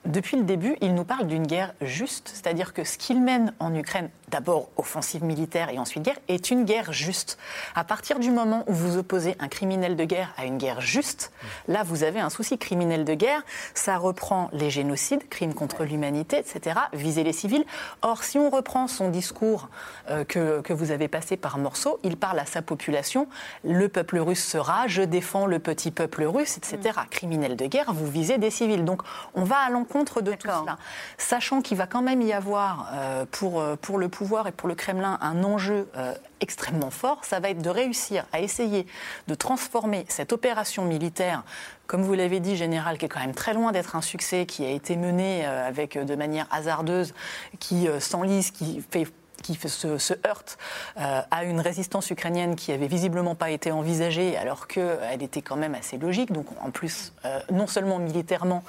[0.05, 3.75] depuis le début, il nous parle d'une guerre juste, c'est-à-dire que ce qu'il mène en
[3.75, 7.39] Ukraine, d'abord offensive militaire et ensuite guerre, est une guerre juste.
[7.75, 11.33] À partir du moment où vous opposez un criminel de guerre à une guerre juste,
[11.69, 16.37] là vous avez un souci criminel de guerre, ça reprend les génocides, crimes contre l'humanité,
[16.37, 17.65] etc., viser les civils.
[18.03, 19.71] Or, si on reprend son discours
[20.11, 23.27] euh, que, que vous avez passé par morceaux, il parle à sa population,
[23.65, 26.79] le peuple russe sera, je défends le petit peuple russe, etc.
[26.83, 27.09] Mm.
[27.09, 28.85] Criminel de guerre, vous visez des civils.
[28.85, 29.01] Donc
[29.35, 30.77] on va à l'encontre contre de tout cela.
[31.19, 34.69] Sachant qu'il va quand même y avoir euh, pour, euh, pour le pouvoir et pour
[34.69, 38.89] le Kremlin un enjeu euh, extrêmement fort, ça va être de réussir à essayer
[39.29, 41.45] de transformer cette opération militaire,
[41.87, 44.65] comme vous l'avez dit, général, qui est quand même très loin d'être un succès, qui
[44.65, 47.15] a été mené avec de manière hasardeuse,
[47.61, 49.07] qui s'enlise, qui fait
[49.45, 50.59] qui se, se heurte
[50.99, 55.57] euh, à une résistance ukrainienne qui avait visiblement pas été envisagée, alors qu'elle était quand
[55.57, 56.33] même assez logique.
[56.33, 58.65] Donc, en plus, euh, non seulement militairement,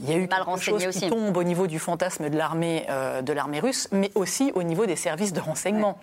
[0.00, 2.86] il y a eu Mal quelque chose qui tombe au niveau du fantasme de l'armée
[2.88, 5.98] euh, de l'armée russe, mais aussi au niveau des services de renseignement.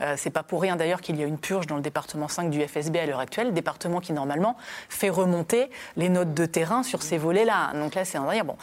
[0.00, 0.16] Ouais.
[0.16, 2.66] C'est pas pour rien d'ailleurs qu'il y a une purge dans le département 5 du
[2.66, 4.56] FSB à l'heure actuelle, département qui normalement
[4.88, 7.72] fait remonter les notes de terrain sur ces volets-là.
[7.74, 8.56] Donc là, c'est un Bon,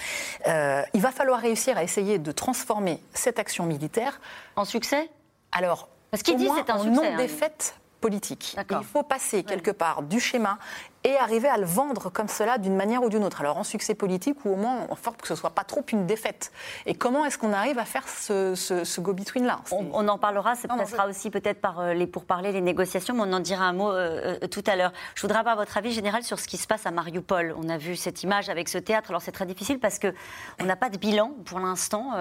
[0.94, 4.20] il va falloir réussir à essayer de transformer cette action militaire
[4.56, 5.10] en succès?
[5.52, 8.56] Alors, Parce qu'il dit c'est un non-défaite politique.
[8.70, 10.60] Il faut passer quelque part du schéma
[11.06, 13.40] et arriver à le vendre comme cela d'une manière ou d'une autre.
[13.40, 16.08] Alors en succès politique ou au moins en sorte que ce soit pas trop une
[16.08, 16.52] défaite.
[16.88, 21.08] Et comment est-ce qu'on arrive à faire ce, ce, go-between-là on, en parlera, ça passera
[21.08, 24.38] aussi peut-être par euh, les pourparlers, les négociations, mais on en dira un mot euh,
[24.42, 24.92] euh, tout à l'heure.
[25.14, 27.54] Je voudrais avoir votre avis général sur ce qui se passe à Mariupol.
[27.56, 29.12] On a vu cette image avec ce théâtre.
[29.12, 32.14] Alors c'est très difficile parce qu'on n'a pas de bilan pour l'instant.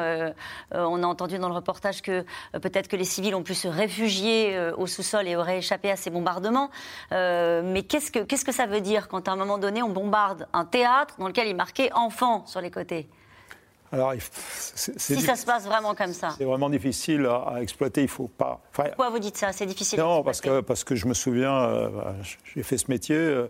[0.72, 4.58] on a entendu dans le reportage que peut-être que les civils ont pu se réfugier
[4.76, 6.70] au sous-sol et auraient échappé à ces bombardements.
[7.10, 10.46] mais qu'est-ce que, qu'est-ce que ça veut dire quand à un moment donné on bombarde
[10.52, 13.08] un théâtre dans lequel il marquait enfant sur les côtés
[13.94, 16.34] alors, si ça se passe vraiment comme ça.
[16.36, 18.02] C'est vraiment difficile à, exploiter.
[18.02, 18.60] Il faut pas.
[18.72, 19.52] Pourquoi vous dites ça?
[19.52, 20.00] C'est difficile.
[20.00, 21.88] Non, parce que parce que je me souviens, euh,
[22.54, 23.14] j'ai fait ce métier.
[23.14, 23.48] Euh,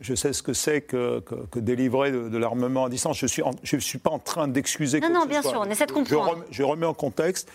[0.00, 1.20] je sais ce que c'est que,
[1.50, 3.18] que, délivrer de, l'armement à distance.
[3.18, 5.00] Je suis je suis pas en train d'excuser.
[5.00, 5.60] Non, non, bien sûr.
[5.60, 6.44] On essaie de comprendre.
[6.50, 7.50] je remets en contexte.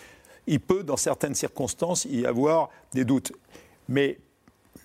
[0.46, 3.32] Il peut, dans certaines circonstances, y avoir des doutes.
[3.88, 4.18] Mais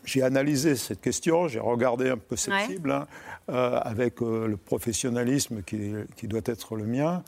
[0.05, 3.07] j'ai analysé cette question, j'ai regardé un peu cette cible, hein,
[3.49, 7.23] euh, avec euh, le professionnalisme qui, qui, doit être le mien.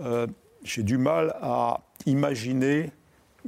[0.00, 0.26] Euh,
[0.62, 2.90] j'ai du mal à imaginer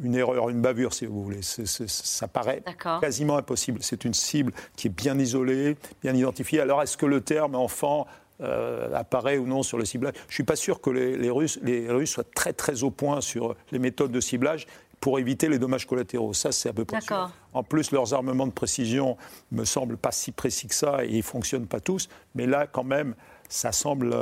[0.02, 1.40] une erreur, une bavure, si vous voulez.
[1.42, 2.62] ça paraît
[3.00, 3.80] quasiment impossible.
[3.82, 6.60] C'est une cible qui est bien isolée, bien identifiée.
[6.60, 8.06] Alors, est-ce que le terme enfant
[8.40, 10.14] apparaît ou non sur le ciblage?
[10.16, 12.90] Je ne suis pas sûr que les, les, Russes, les Russes soient très très au
[12.90, 14.66] point sur les méthodes de ciblage
[15.02, 16.32] pour éviter les dommages collatéraux.
[16.32, 17.28] Ça, c'est à peu près sûr.
[17.52, 19.16] En plus, leurs armements de précision
[19.50, 22.08] me semblent pas si précis que ça et ils fonctionnent pas tous.
[22.36, 23.16] Mais là, quand même,
[23.48, 24.16] ça, semble,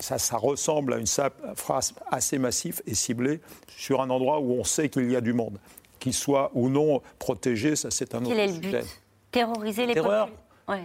[0.00, 1.06] ça, ça ressemble à une
[1.54, 5.32] phrase assez massive et ciblée sur un endroit où on sait qu'il y a du
[5.32, 5.58] monde.
[6.00, 8.76] Qu'il soit ou non protégé, ça c'est un autre Quel est le but?
[9.30, 9.94] Terroriser les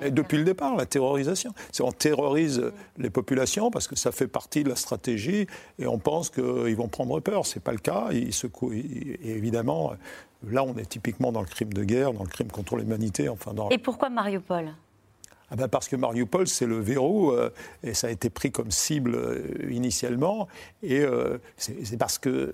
[0.01, 1.53] populations depuis le départ, la terrorisation.
[1.79, 5.47] On terrorise les populations parce que ça fait partie de la stratégie
[5.79, 7.45] et on pense qu'ils vont prendre peur.
[7.45, 8.09] Ce n'est pas le cas.
[8.11, 8.33] Ils
[8.71, 9.93] et évidemment,
[10.47, 13.29] là, on est typiquement dans le crime de guerre, dans le crime contre l'humanité.
[13.29, 13.69] Enfin, dans...
[13.69, 14.71] Et pourquoi Mariupol?
[15.51, 17.49] Ah ben parce que Mariupol, c'est le verrou, euh,
[17.83, 20.47] et ça a été pris comme cible euh, initialement,
[20.81, 22.53] et euh, c'est parce que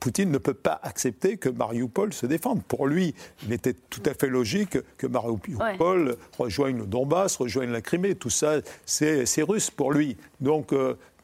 [0.00, 2.62] Poutine ne peut pas accepter que Mariupol se défende.
[2.64, 3.14] Pour lui,
[3.46, 8.14] il était tout à fait logique que Mariupol rejoigne le Donbass, rejoigne la Crimée.
[8.14, 10.18] Tout ça, c'est russe pour lui.
[10.40, 10.72] Donc,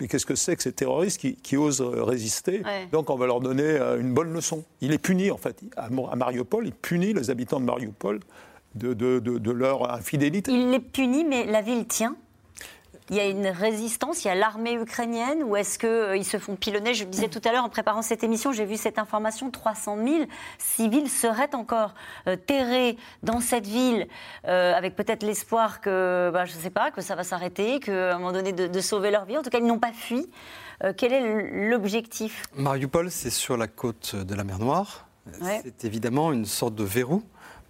[0.01, 2.63] mais qu'est-ce que c'est que ces terroristes qui, osent résister?
[2.91, 4.65] Donc, on va leur donner une bonne leçon.
[4.81, 8.21] Il est puni, en fait, à Mariupol, il punit les habitants de Mariupol
[8.75, 10.51] de, de, de, leur infidélité.
[10.51, 12.17] Il les punit, mais la ville tient
[13.11, 16.39] il y a une résistance, il y a l'armée ukrainienne, ou est-ce qu'ils euh, se
[16.39, 16.95] font pilonner?
[16.95, 19.99] Je le disais tout à l'heure en préparant cette émission, j'ai vu cette information 300
[20.03, 20.25] 000
[20.59, 21.95] civils seraient encore
[22.27, 24.09] euh, terrés dans cette ville,
[24.47, 28.15] euh, avec peut-être l'espoir que, bah, je ne sais pas, que ça va s'arrêter, qu'à
[28.15, 29.37] un moment donné, de, sauver leur vie.
[29.37, 30.27] En tout cas, ils n'ont pas fui.
[30.97, 32.45] quel est l'objectif?
[32.57, 35.07] Mariupol, c'est sur la côte de la mer Noire.
[35.41, 37.23] C'est évidemment une sorte de verrou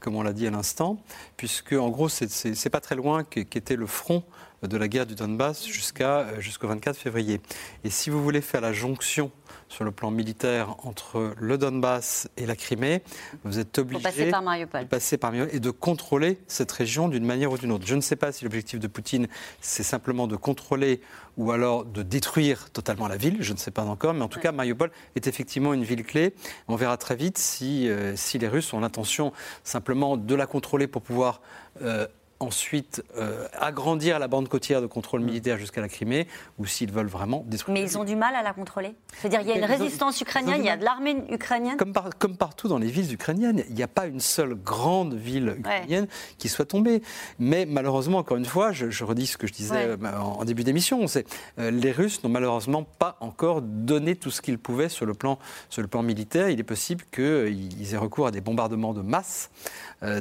[0.02, 1.02] comme on l'a dit à l'instant,
[1.36, 4.24] puisque en gros, c'est pas très loin qu'était le front
[4.62, 7.40] de la guerre du Donbass jusqu'à jusqu'au 24 février.
[7.84, 9.30] Et si vous voulez faire la jonction
[9.72, 13.02] sur le plan militaire entre le Donbass et la Crimée,
[13.42, 14.82] vous êtes obligé passer par Mariupol.
[14.82, 17.86] de passer par Mariupol et de contrôler cette région d'une manière ou d'une autre.
[17.86, 19.28] Je ne sais pas si l'objectif de Poutine,
[19.62, 21.00] c'est simplement de contrôler
[21.38, 24.40] ou alors de détruire totalement la ville, je ne sais pas encore, mais en tout
[24.40, 26.34] cas, Mariupol est effectivement une ville clé.
[26.68, 29.32] On verra très vite si, euh, si les Russes ont l'intention
[29.64, 31.40] simplement de la contrôler pour pouvoir
[31.80, 32.06] euh,
[32.42, 35.24] ensuite euh, agrandir la bande côtière de contrôle mm.
[35.24, 36.26] militaire jusqu'à la Crimée,
[36.58, 37.74] ou s'ils veulent vraiment détruire.
[37.74, 40.60] Mais ils ont du mal à la contrôler C'est-à-dire il y a une résistance ukrainienne,
[40.60, 43.82] il y a de l'armée ukrainienne comme, comme, partout dans les villes ukrainiennes, il n'y
[43.82, 46.06] a pas une seule grande ville ukrainienne
[46.38, 47.02] qui soit tombée.
[47.38, 51.06] Mais malheureusement, encore une fois, je, redis ce que je disais euh, en, début d'émission,
[51.06, 51.26] c'est
[51.58, 55.38] euh, les Russes n'ont malheureusement pas encore donné tout ce qu'ils pouvaient sur le plan,
[55.70, 56.48] sur le plan militaire.
[56.48, 59.50] Il est possible qu'ils aient recours à des bombardements de masse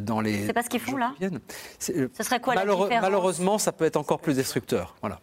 [0.02, 0.46] dans les...
[0.46, 1.14] C'est pas ce qu'ils font là
[1.80, 4.96] ce serait quoi la différence Malheureusement, ça peut être encore plus destructeur.
[5.02, 5.20] Voilà.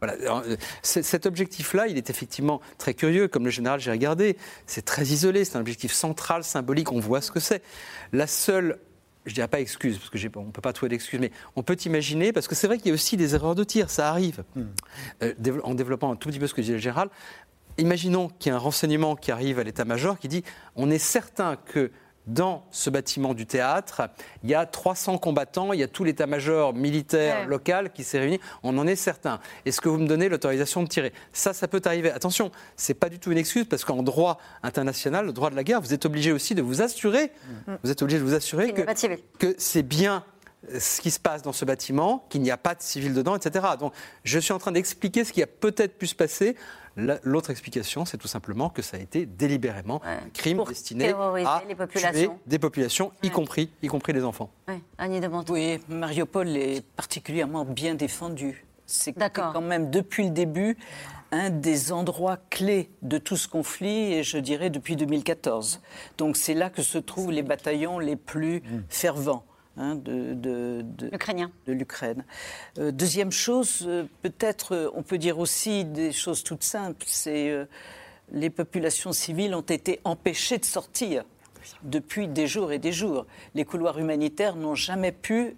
[0.00, 0.14] voilà.
[0.14, 3.28] Euh, cet objectif-là, il est effectivement très curieux.
[3.28, 4.36] Comme le général, j'ai regardé.
[4.66, 5.44] C'est très isolé.
[5.44, 6.92] C'est un objectif central, symbolique.
[6.92, 7.62] On voit ce que c'est.
[8.12, 8.78] La seule
[9.26, 11.76] je ne dirais pas excuse, parce qu'on ne peut pas trouver d'excuse, mais on peut
[11.84, 14.42] imaginer, parce que c'est vrai qu'il y a aussi des erreurs de tir, ça arrive.
[14.56, 14.62] Hmm.
[15.22, 17.10] Euh, en développant un tout petit peu ce que disait le général,
[17.76, 20.44] imaginons qu'il y a un renseignement qui arrive à l'état-major qui dit
[20.76, 21.90] on est certain que
[22.28, 24.02] dans ce bâtiment du théâtre,
[24.44, 28.38] il y a 300 combattants, il y a tout l'état-major militaire local qui s'est réuni,
[28.62, 29.40] on en est certain.
[29.64, 31.12] Est-ce que vous me donnez l'autorisation de tirer?
[31.32, 32.10] Ça, ça peut arriver.
[32.10, 35.64] Attention, c'est pas du tout une excuse parce qu'en droit international, le droit de la
[35.64, 37.32] guerre, vous êtes obligé aussi de vous assurer,
[37.66, 37.74] mm.
[37.82, 38.82] vous êtes obligé de vous assurer que,
[39.38, 40.24] que c'est bien
[40.78, 43.66] ce qui se passe dans ce bâtiment, qu'il n'y a pas de civils dedans, etc.
[43.78, 43.92] Donc
[44.24, 46.56] je suis en train d'expliquer ce qui a peut-être pu se passer.
[47.22, 51.74] L'autre explication, c'est tout simplement que ça a été délibérément un crime destiné à les
[51.74, 52.12] populations.
[52.12, 54.50] tuer des populations, y, compris, y compris les enfants.
[54.66, 58.64] Oui, Annie de Oui, Mariupol est particulièrement bien défendu.
[58.86, 60.76] C'est quand même depuis le début
[61.30, 65.80] un des endroits clés de tout ce conflit, et je dirais depuis 2014.
[66.16, 69.44] Donc c'est là que se trouvent les bataillons les plus fervents.
[69.80, 72.24] Hein, de, de, de l'Ukraine.
[72.78, 77.54] Euh, deuxième chose, euh, peut-être euh, on peut dire aussi des choses toutes simples, c'est
[78.32, 81.24] les populations civiles ont été empêchées de sortir
[81.84, 83.24] depuis des jours et des jours.
[83.54, 85.56] Les couloirs humanitaires n'ont jamais pu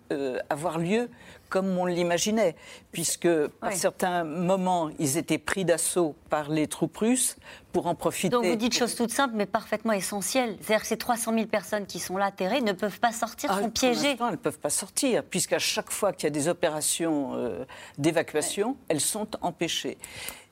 [0.51, 1.09] avoir lieu
[1.51, 2.55] comme on l'imaginait,
[2.93, 3.29] puisque
[3.61, 7.37] à certains moments, ils étaient pris d'assaut par les troupes russes
[7.73, 8.31] pour en profiter.
[8.31, 10.57] Donc vous dites choses toutes simples, mais parfaitement essentielles.
[10.61, 13.61] C'est-à-dire que ces 300 000 personnes qui sont là, atterrées, ne peuvent pas sortir, ah,
[13.61, 14.17] sont piégées.
[14.19, 17.65] elles ne peuvent pas sortir, puisqu'à chaque fois qu'il y a des opérations euh,
[17.99, 19.99] d'évacuation, elles sont empêchées.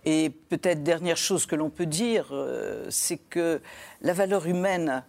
[0.05, 3.61] Et peut-être dernière chose que l'on peut dire, euh, c'est que
[4.03, 5.05] la valeur humaine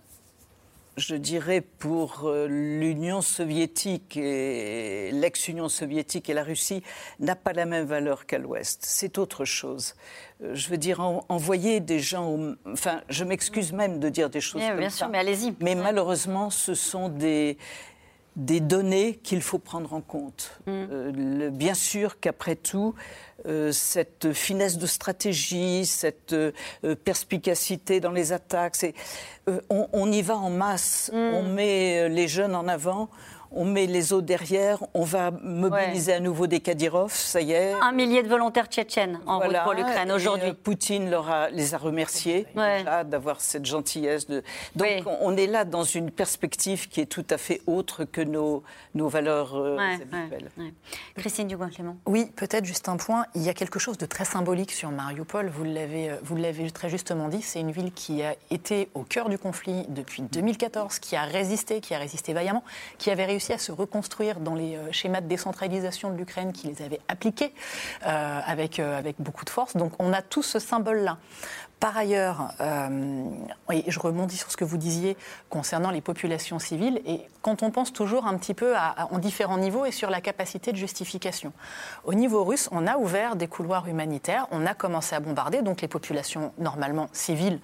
[1.00, 6.84] je dirais, pour euh, l'Union soviétique et l'ex-Union soviétique et la Russie
[7.20, 8.82] n'a pas la même valeur qu'à l'Ouest.
[8.84, 9.96] C'est autre chose.
[10.44, 12.38] Euh, je veux dire, envoyer des gens.
[12.66, 14.98] Enfin, je m'excuse même de dire des choses bien, comme bien ça.
[14.98, 15.56] Sûr, mais allez-y.
[15.62, 17.58] Mais malheureusement, ce sont des,
[18.40, 20.60] des données qu'il faut prendre en compte.
[20.66, 20.72] Mm.
[20.72, 22.96] Euh, bien sûr qu'après tout,
[23.46, 26.52] euh, cette finesse de stratégie, cette euh,
[27.04, 28.78] perspicacité dans les attaques,
[29.70, 31.18] on, y va en masse, mm.
[31.18, 33.10] on met les jeunes en avant,
[33.52, 37.74] on met les autres derrière, on va mobiliser à nouveau des Kadyrov, ça y est.
[37.82, 40.50] Un millier de volontaires tchétchènes en route pour l'Ukraine aujourd'hui.
[40.50, 42.46] Euh, Poutine leur les a remerciés
[43.06, 44.28] d'avoir cette gentillesse.
[44.28, 44.44] De...
[44.76, 44.90] Donc
[45.22, 49.08] on est là dans une perspective qui est tout à fait autre que nos, nos
[49.08, 50.52] valeurs euh, habituelles.
[51.16, 51.98] Christine Dugoin-Clément.
[52.06, 53.26] Oui, peut-être juste un point.
[53.36, 55.50] Il y a quelque chose de très symbolique sur Mariupol.
[55.50, 57.42] Vous l'avez, euh, vous l'avez très justement dit.
[57.42, 61.82] C'est une ville qui a été au cœur du conflit depuis 2014, qui a résisté,
[61.82, 62.64] qui a résisté vaillamment,
[62.98, 66.68] qui avait réussi à se reconstruire dans les euh, schémas de décentralisation de l'Ukraine qui
[66.68, 67.54] les avaient appliqués
[68.06, 69.76] euh, avec, euh, avec beaucoup de force.
[69.78, 71.18] Donc on a tout ce symbole-là.
[71.80, 73.24] Par ailleurs, euh,
[73.88, 75.16] je rebondis sur ce que vous disiez
[75.50, 79.86] concernant les populations civiles, et quand on pense toujours un petit peu en différents niveaux
[79.86, 81.54] et sur la capacité de justification.
[82.04, 85.82] Au niveau russe, on a ouvert des couloirs humanitaires, on a commencé à bombarder, donc
[85.82, 87.60] les populations normalement civiles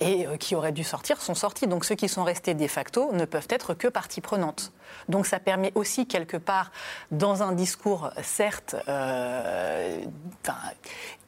[0.00, 1.66] et euh, qui auraient dû sortir sont sorties.
[1.66, 4.72] Donc ceux qui sont restés de facto ne peuvent être que partie prenante.
[5.10, 6.72] Donc ça permet aussi quelque part,
[7.10, 10.00] dans un discours certes euh,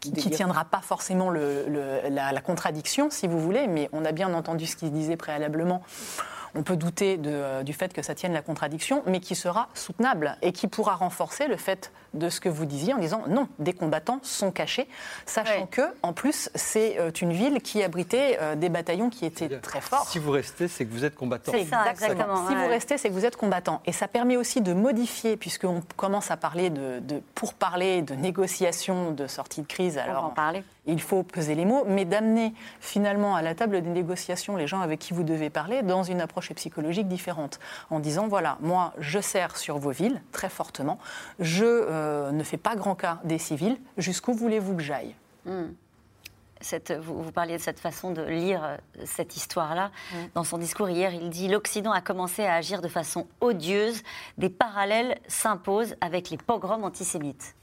[0.00, 1.66] qui ne tiendra pas forcément le,
[2.08, 5.82] la, la, contradiction, si vous voulez, mais on a bien entendu ce qu'il disait préalablement.
[6.54, 10.36] On peut douter euh, du fait que ça tienne la contradiction, mais qui sera soutenable
[10.42, 13.72] et qui pourra renforcer le fait de ce que vous disiez en disant non, des
[13.72, 14.88] combattants sont cachés,
[15.26, 19.60] sachant que, en plus, c'est euh, une ville qui abritait euh, des bataillons qui étaient
[19.60, 20.08] très forts.
[20.08, 21.52] Si vous restez, c'est que vous êtes combattant.
[21.52, 22.48] C'est exactement.
[22.48, 23.80] Si vous restez, c'est que vous êtes combattant.
[23.86, 29.12] Et ça permet aussi de modifier, puisqu'on commence à parler de, de pourparler, de négociations,
[29.12, 29.98] de sortie de crise.
[29.98, 33.90] Alors, en parler il faut peser les mots, mais d'amener finalement à la table des
[33.90, 38.28] négociations les gens avec qui vous devez parler dans une approche psychologique différente, en disant
[38.28, 40.98] voilà, moi je sers sur vos villes très fortement,
[41.38, 41.64] je
[42.00, 45.14] euh, ne fais pas grand cas des civils, jusqu'où voulez-vous que j'aille?
[45.44, 45.68] Hmm.
[47.00, 49.90] vous, vous, parliez de cette façon de lire euh, cette histoire-là.
[50.34, 54.02] Dans son discours hier, il dit L'Occident a commencé à agir de façon odieuse.
[54.38, 57.54] Des parallèles s'imposent avec les pogroms antisémites.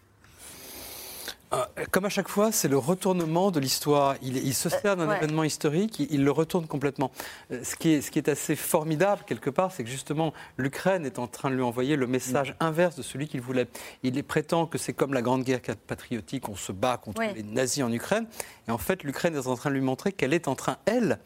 [1.50, 4.16] Ah, comme à chaque fois, c'est le retournement de l'histoire.
[4.22, 7.10] Il, se sert d'un événement historique, il, le retourne complètement.
[7.52, 11.06] Euh, ce qui, est, ce qui est assez formidable, quelque part, c'est que justement, l'Ukraine
[11.06, 13.68] est en train de lui envoyer le message inverse de celui qu'il voulait.
[14.04, 17.84] Il prétend que c'est comme la Grande Guerre patriotique, on se bat contre les nazis
[17.84, 18.28] en Ukraine.
[18.68, 21.18] Et en fait, l'Ukraine est en train de lui montrer qu'elle est en train, elle,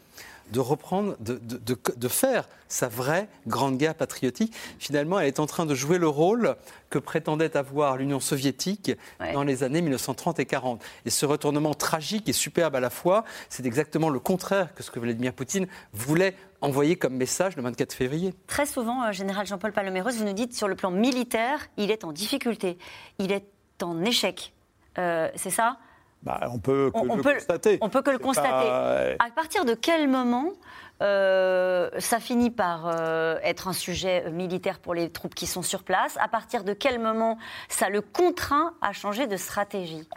[0.50, 4.54] de reprendre, de, de, de, faire sa vraie grande guerre patriotique.
[4.78, 6.56] Finalement, elle est en train de jouer le rôle
[6.90, 8.92] que prétendait avoir l'Union soviétique
[9.32, 10.82] dans les années 1930 et 40.
[11.06, 14.90] Et ce retournement tragique et superbe à la fois, c'est exactement le contraire que ce
[14.90, 18.34] que Vladimir Poutine voulait envoyer comme message le 24 février.
[18.46, 22.04] Très souvent, euh, général Jean-Paul Paloméros, vous nous dites sur le plan militaire, il est
[22.04, 22.78] en difficulté,
[23.18, 23.46] il est
[23.82, 24.52] en échec.
[24.98, 25.78] Euh, c'est ça?
[26.22, 27.78] Bah, on peut que le constater.
[27.80, 29.16] On peut que le constater.
[29.18, 30.52] À partir de quel moment
[31.02, 35.82] euh, ça finit par euh, être un sujet militaire pour les troupes qui sont sur
[35.82, 36.16] place?
[36.20, 40.08] À partir de quel moment ça le contraint à changer de stratégie?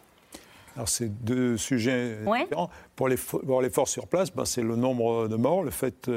[0.75, 2.69] Alors, c'est deux sujets différents.
[2.95, 6.11] Pour les, pour les, forces sur place, ben, c'est le nombre de morts, le fait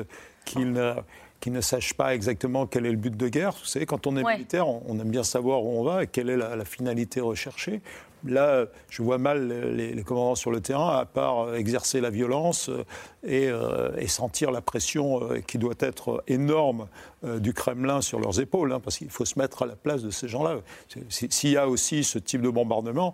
[0.44, 0.96] qu'il n'a
[1.40, 3.52] qui ne sachent pas exactement quel est le but de guerre.
[3.52, 6.30] Vous savez, quand on est militaire, on, aime bien savoir où on va et quelle
[6.30, 7.80] est la finalité recherchée.
[8.24, 12.84] Là, je vois mal les, commandants sur le terrain, à part exercer la violence euh,
[13.28, 16.88] euh, et, sentir la pression euh, qui doit être énorme
[17.24, 20.10] du Kremlin sur leurs épaules, hein, parce qu'il faut se mettre à la place de
[20.10, 20.60] ces gens-là.
[21.08, 23.12] S'il y a aussi ce type de bombardement,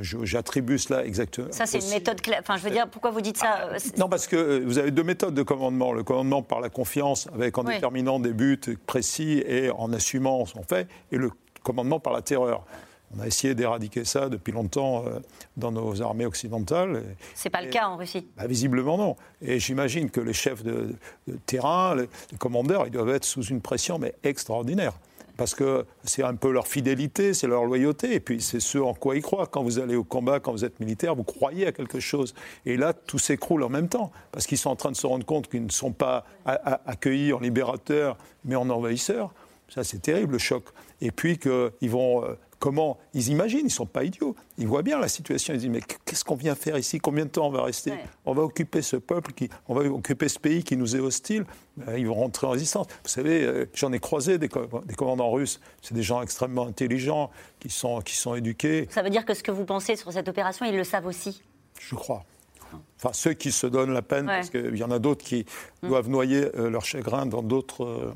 [0.00, 1.52] j'attribue cela exactement.
[1.52, 2.40] Ça, c'est une méthode claire.
[2.40, 5.34] Enfin, je veux dire, pourquoi vous dites ça Non, parce que vous avez deux méthodes
[5.34, 5.92] de commandement.
[5.92, 10.64] Le commandement par la confiance, avec en déterminant des buts précis et en assumant son
[10.64, 11.30] fait, et le
[11.62, 12.64] commandement par la terreur.
[13.16, 15.20] On a essayé d'éradiquer ça depuis longtemps euh,
[15.56, 17.02] dans nos armées occidentales.
[17.34, 18.26] Ce n'est pas le cas en Russie?
[18.36, 19.16] Bah, Visiblement non.
[19.40, 20.94] Et j'imagine que les chefs de,
[21.46, 22.08] terrain, les,
[22.38, 24.94] commandeurs, ils doivent être sous une pression mais extraordinaire.
[25.36, 28.94] Parce que c'est un peu leur fidélité, c'est leur loyauté, et puis c'est ce en
[28.94, 29.48] quoi ils croient.
[29.48, 32.34] Quand vous allez au combat, quand vous êtes militaire, vous croyez à quelque chose.
[32.66, 35.26] Et là, tout s'écroule en même temps, parce qu'ils sont en train de se rendre
[35.26, 39.32] compte qu'ils ne sont pas accueillis en libérateurs, mais en envahisseurs.
[39.68, 40.64] Ça, c'est terrible, le choc.
[41.00, 44.34] Et puis qu'ils vont euh, comment ils imaginent, ils ne sont pas idiots.
[44.56, 46.98] Ils voient bien la situation, ils disent mais qu'est-ce qu'on vient faire ici?
[46.98, 47.92] Combien de temps on va rester?
[48.24, 51.44] On va occuper ce peuple, qui, on va occuper ce pays qui nous est hostile?
[51.76, 52.86] Ben, ils vont rentrer en résistance.
[52.86, 55.60] Vous savez, euh, j'en ai croisé des, commandants russes.
[55.82, 58.88] C'est des gens extrêmement intelligents, qui sont, qui sont éduqués.
[58.90, 61.42] Ça veut dire que ce que vous pensez sur cette opération, ils le savent aussi?
[61.78, 62.24] Je crois.
[62.96, 65.44] Enfin, ceux qui se donnent la peine, parce qu'il y en a d'autres qui
[65.82, 65.88] mm.
[65.88, 68.14] doivent noyer euh, leur chagrin dans d'autres euh,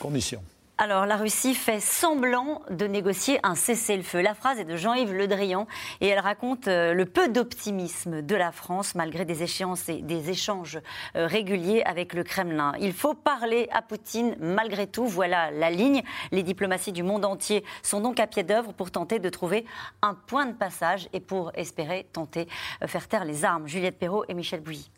[0.00, 0.42] conditions.
[0.82, 4.22] Alors, la Russie fait semblant de négocier un cessez-le-feu.
[4.22, 5.66] La phrase est de Jean-Yves Le Drian
[6.00, 10.30] et elle raconte euh, le peu d'optimisme de la France malgré des échéances et des
[10.30, 10.80] échanges
[11.16, 12.72] euh, réguliers avec le Kremlin.
[12.80, 15.04] Il faut parler à Poutine malgré tout.
[15.04, 16.02] Voilà la ligne.
[16.32, 19.66] Les diplomaties du monde entier sont donc à pied d'œuvre pour tenter de trouver
[20.00, 22.48] un point de passage et pour espérer tenter
[22.82, 23.68] euh, faire taire les armes.
[23.68, 24.90] Juliette Perrault et Michel Bouilly.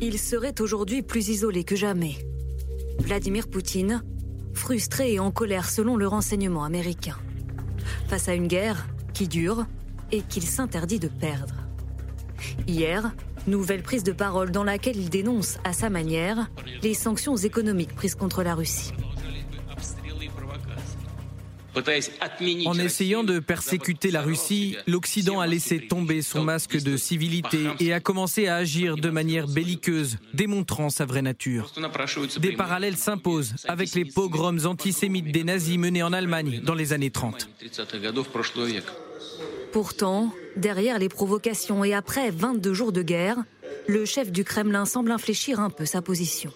[0.00, 2.16] Il serait aujourd'hui plus isolé que jamais.
[2.98, 4.02] Vladimir Poutine,
[4.52, 7.16] frustré et en colère selon le renseignement américain,
[8.08, 9.66] face à une guerre qui dure
[10.12, 11.54] et qu'il s'interdit de perdre.
[12.66, 13.12] Hier,
[13.46, 16.50] nouvelle prise de parole dans laquelle il dénonce à sa manière
[16.82, 18.92] les sanctions économiques prises contre la Russie.
[22.66, 27.92] En essayant de persécuter la Russie, l'Occident a laissé tomber son masque de civilité et
[27.92, 31.72] a commencé à agir de manière belliqueuse, démontrant sa vraie nature.
[32.38, 37.10] Des parallèles s'imposent avec les pogroms antisémites des nazis menés en Allemagne dans les années
[37.10, 37.48] 30.
[39.72, 43.38] Pourtant, derrière les provocations et après 22 jours de guerre,
[43.88, 46.52] le chef du Kremlin semble infléchir un peu sa position.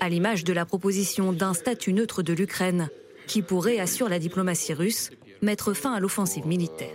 [0.00, 2.88] À l'image de la proposition d'un statut neutre de l'Ukraine,
[3.28, 5.10] qui pourrait, assure la diplomatie russe,
[5.42, 6.90] mettre fin à l'offensive militaire.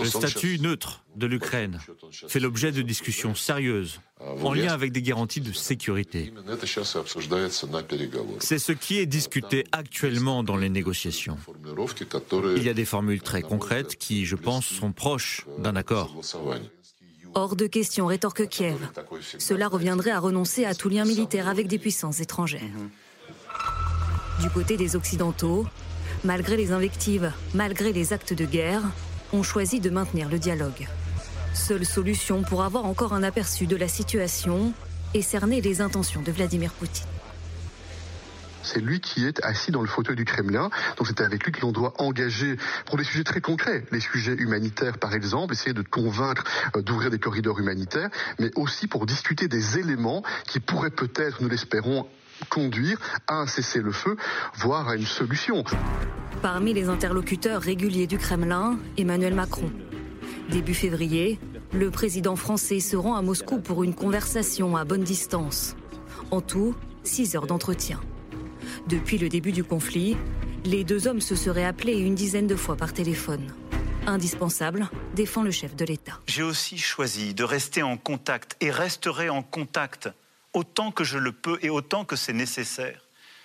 [0.00, 1.80] Le statut neutre de l'Ukraine
[2.28, 6.32] fait l'objet de discussions sérieuses en lien avec des garanties de sécurité.
[8.38, 11.36] C'est ce qui est discuté actuellement dans les négociations.
[12.56, 16.14] Il y a des formules très concrètes qui, je pense, sont proches d'un accord.
[17.34, 18.78] Hors de question, rétorque Kiev.
[19.38, 22.62] Cela reviendrait à renoncer à tout lien militaire avec des puissances étrangères.
[24.40, 25.66] Du côté des Occidentaux,
[26.22, 28.82] malgré les invectives, malgré les actes de guerre,
[29.32, 30.86] on choisit de maintenir le dialogue.
[31.54, 34.72] Seule solution pour avoir encore un aperçu de la situation
[35.12, 37.06] et cerner les intentions de Vladimir Poutine.
[38.62, 40.70] C'est lui qui est assis dans le fauteuil du Kremlin.
[40.98, 44.34] Donc c'est avec lui que l'on doit engager pour des sujets très concrets, les sujets
[44.34, 46.44] humanitaires par exemple, essayer de convaincre
[46.76, 51.48] euh, d'ouvrir des corridors humanitaires, mais aussi pour discuter des éléments qui pourraient peut-être, nous
[51.48, 52.06] l'espérons,
[52.48, 54.16] conduire à un cessez-le-feu,
[54.56, 55.64] voire à une solution.
[56.42, 59.70] Parmi les interlocuteurs réguliers du Kremlin, Emmanuel Macron.
[60.50, 61.38] Début février,
[61.72, 65.76] le président français se rend à Moscou pour une conversation à bonne distance.
[66.30, 68.00] En tout, six heures d'entretien.
[68.86, 70.16] Depuis le début du conflit,
[70.64, 73.46] les deux hommes se seraient appelés une dizaine de fois par téléphone.
[74.06, 76.20] Indispensable, défend le chef de l'État.
[76.26, 80.08] J'ai aussi choisi de rester en contact et resterai en contact
[80.58, 83.00] autant que je le peux et autant que c'est nécessaire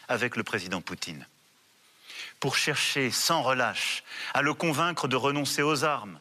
[0.08, 1.28] avec le président Poutine,
[2.40, 4.04] pour chercher sans relâche
[4.34, 6.18] à le convaincre de renoncer aux armes.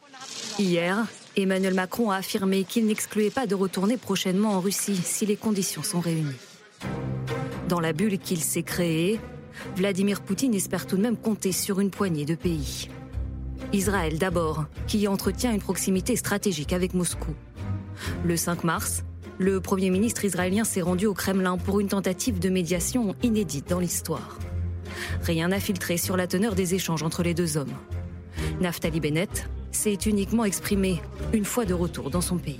[0.59, 5.35] Hier, Emmanuel Macron a affirmé qu'il n'excluait pas de retourner prochainement en Russie si les
[5.35, 6.37] conditions sont réunies.
[7.67, 9.19] Dans la bulle qu'il s'est créée,
[9.75, 12.87] Vladimir Poutine espère tout de même compter sur une poignée de pays.
[13.71, 17.33] Israël d'abord, qui entretient une proximité stratégique avec Moscou.
[18.23, 19.03] Le 5 mars,
[19.37, 23.79] le Premier ministre israélien s'est rendu au Kremlin pour une tentative de médiation inédite dans
[23.79, 24.37] l'histoire.
[25.21, 27.73] Rien n'a filtré sur la teneur des échanges entre les deux hommes.
[28.61, 31.01] Naftali Bennett, s'est uniquement exprimé
[31.33, 32.59] une fois de retour dans son pays.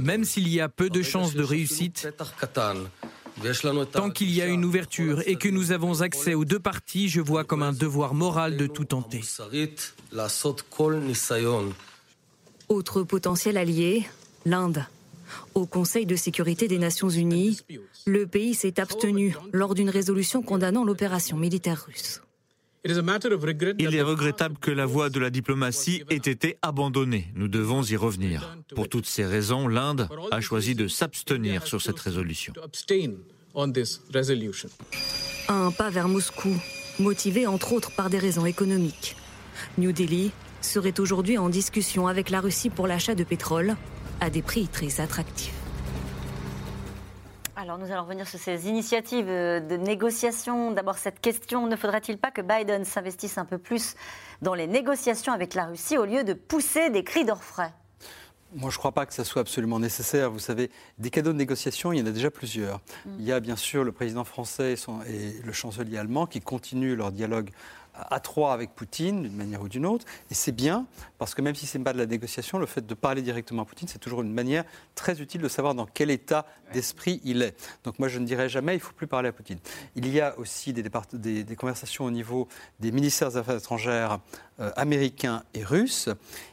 [0.00, 2.08] Même s'il y a peu de chances de réussite,
[3.92, 7.20] tant qu'il y a une ouverture et que nous avons accès aux deux parties, je
[7.20, 9.22] vois comme un devoir moral de tout tenter.
[12.68, 14.04] Autre potentiel allié,
[14.46, 14.84] l'Inde.
[15.54, 17.58] Au Conseil de sécurité des Nations Unies,
[18.06, 22.20] le pays s'est abstenu lors d'une résolution condamnant l'opération militaire russe.
[22.86, 27.28] Il est regrettable que la voie de la diplomatie ait été abandonnée.
[27.34, 28.58] Nous devons y revenir.
[28.74, 32.52] Pour toutes ces raisons, l'Inde a choisi de s'abstenir sur cette résolution.
[35.48, 36.54] Un pas vers Moscou,
[36.98, 39.16] motivé entre autres par des raisons économiques.
[39.78, 40.30] New Delhi
[40.64, 43.76] serait aujourd'hui en discussion avec la Russie pour l'achat de pétrole
[44.20, 45.54] à des prix très attractifs.
[47.56, 50.72] Alors nous allons revenir sur ces initiatives de négociation.
[50.72, 53.94] D'abord cette question, ne faudrait-il pas que Biden s'investisse un peu plus
[54.42, 57.72] dans les négociations avec la Russie au lieu de pousser des cris d'orfraie?
[58.54, 60.30] Moi, je ne crois pas que ça soit absolument nécessaire.
[60.30, 62.80] Vous savez, des cadeaux de négociation, il y en a déjà plusieurs.
[63.04, 63.10] Mm.
[63.18, 64.74] Il y a bien sûr le président français
[65.08, 67.50] et le chancelier allemand qui continuent leur dialogue
[67.94, 70.04] à trois avec Poutine, d'une manière ou d'une autre.
[70.30, 70.86] Et c'est bien,
[71.18, 73.62] parce que même si ce n'est pas de la négociation, le fait de parler directement
[73.62, 74.64] à Poutine, c'est toujours une manière
[74.94, 77.56] très utile de savoir dans quel état d'esprit il est.
[77.84, 79.58] Donc moi, je ne dirais jamais, il ne faut plus parler à Poutine.
[79.96, 80.84] Il y a aussi des,
[81.56, 82.48] conversations au niveau
[82.80, 84.18] des ministères des Affaires étrangères
[84.60, 86.08] euh, américains et russes.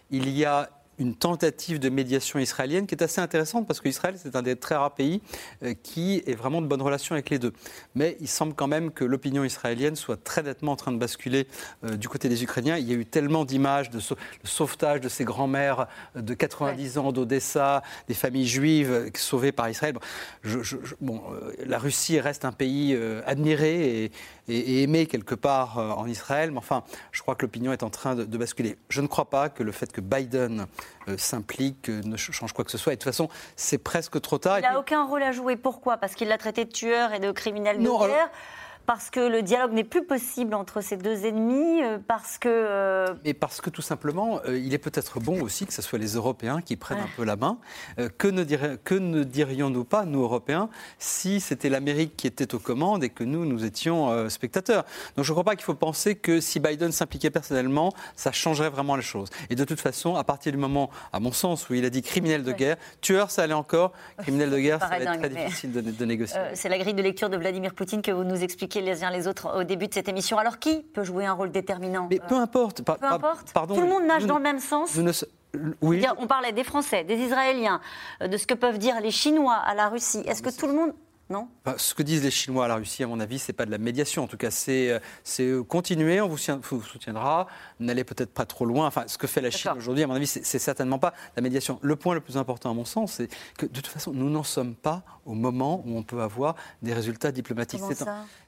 [0.09, 0.69] Il y a
[0.99, 4.75] une tentative de médiation israélienne qui est assez intéressante parce qu'Israël, c'est un des très
[4.75, 5.21] rares pays
[5.63, 7.53] euh, qui est vraiment de bonnes relations avec les deux.
[7.95, 11.47] Mais il semble quand même que l'opinion israélienne soit très nettement en train de basculer
[11.83, 12.77] euh, du côté des Ukrainiens.
[12.77, 13.99] Il y a eu tellement d'images de
[14.43, 19.95] sauvetage de ces grands-mères euh, de 90 ans d'Odessa, des familles juives sauvées par Israël.
[20.99, 21.21] Bon,
[21.65, 24.11] la Russie reste un pays admiré
[24.47, 28.15] et, aimé quelque part en Israël, mais enfin, je crois que l'opinion est en train
[28.15, 28.77] de, basculer.
[28.89, 30.67] Je ne crois pas que le fait que Biden
[31.17, 32.93] s'implique, euh, ne change quoi que ce soit.
[32.93, 34.59] Et de toute façon, c'est presque trop tard.
[34.59, 35.55] Il n'a aucun rôle à jouer.
[35.55, 35.97] Pourquoi?
[35.97, 38.29] Parce qu'il l'a traité de tueur et de criminel de guerre
[38.85, 42.49] parce que le dialogue n'est plus possible entre ces deux ennemis, euh, parce que...
[42.49, 45.99] Euh, Mais parce que tout simplement, euh, il est peut-être bon aussi que ce soit
[45.99, 47.57] les Européens qui prennent un peu la main.
[48.17, 50.69] que ne, dirions-nous pas, nous Européens,
[50.99, 54.85] si c'était l'Amérique qui était aux commandes et que nous, nous étions spectateurs?
[55.15, 58.69] Donc je ne crois pas qu'il faut penser que si Biden s'impliquait personnellement, ça changerait
[58.69, 59.29] vraiment les choses.
[59.49, 62.01] Et de toute façon, à partir du moment, à mon sens, où il a dit
[62.01, 65.71] criminel de guerre, tueur, ça allait encore, criminel de guerre, ça va être très difficile
[65.71, 66.39] de, de négocier.
[66.53, 69.27] C'est la grille de lecture de Vladimir Poutine que vous nous expliquez les uns les
[69.27, 70.37] autres au début de cette émission.
[70.37, 72.83] Alors qui peut jouer un rôle déterminant Mais peu importe.
[72.83, 73.51] peu importe.
[73.53, 74.97] Pardon, Tout le monde nage dans le même sens.
[75.81, 76.05] Oui.
[76.17, 77.81] On parlait des Français, des Israéliens,
[78.21, 80.23] euh, de ce que peuvent dire les Chinois à la Russie.
[80.25, 80.93] Est-ce que tout le monde
[81.63, 83.71] bah, ce que disent les Chinois à la Russie, à mon avis, c'est pas de
[83.71, 84.23] la médiation.
[84.23, 84.99] En tout cas, c'est euh,
[85.39, 87.47] euh, continuer, on vous, soutiendra,
[87.79, 88.87] n'allez peut-être pas trop loin.
[88.87, 91.79] Enfin, ce que fait la Chine aujourd'hui, à mon avis, c'est certainement pas la médiation.
[91.81, 94.43] Le point le plus important, à mon sens, c'est que de toute façon, nous n'en
[94.43, 97.81] sommes pas au moment où on peut avoir des résultats diplomatiques.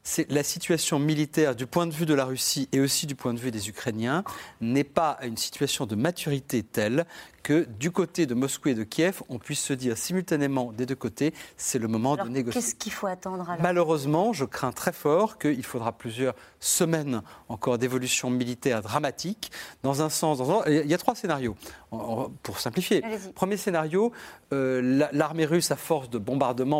[0.03, 3.33] C'est la situation militaire du point de vue de la Russie et aussi du point
[3.33, 4.25] de vue des Ukrainiens
[4.59, 7.05] n'est pas une situation de maturité telle
[7.43, 10.95] que du côté de Moscou et de Kiev, on puisse se dire simultanément des deux
[10.95, 12.61] côtés, c'est le moment de négocier.
[12.61, 13.61] Qu'est-ce qu'il faut attendre alors?
[13.61, 19.51] Malheureusement, je crains très fort qu'il faudra plusieurs semaines encore d'évolution militaire dramatique.
[19.83, 21.55] Dans un sens, dans il y a trois scénarios,
[21.89, 23.03] pour simplifier.
[23.35, 24.13] Premier scénario,
[24.53, 26.17] euh, l'armée russe, à force de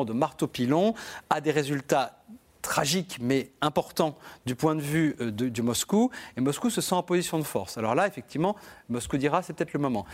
[0.04, 0.94] de marteau-pilon,
[1.30, 2.24] a des résultats
[2.64, 7.04] tragiques mais importants du point de vue euh, de, Moscou, et Moscou se sent en
[7.04, 7.78] position de force.
[7.78, 8.56] Alors là, effectivement,
[8.90, 10.06] Moscou dira c'est peut-être le moment.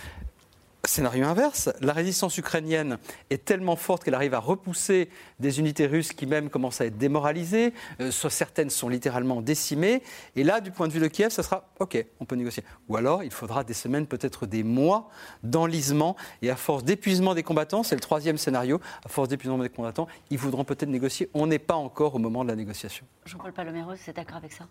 [0.86, 2.98] Scénario inverse, la résistance ukrainienne
[3.30, 5.10] est tellement forte qu'elle arrive à repousser
[5.40, 10.02] des unités russes qui même commencent à être démoralisées, euh, certaines sont littéralement décimées,
[10.38, 12.64] et là, du point de vue de Kiev, ça sera OK, on peut négocier.
[12.88, 15.10] Ou alors, il faudra des semaines, peut-être des mois
[15.44, 19.70] d'enlisement, et à force d'épuisement des combattants, c'est le troisième scénario, à force d'épuisement des
[19.70, 21.30] combattants, ils voudront peut-être négocier.
[21.34, 23.06] On n'est pas encore au moment de la négociation.
[23.26, 24.66] Jean-Paul Palomero, c'est d'accord avec ça?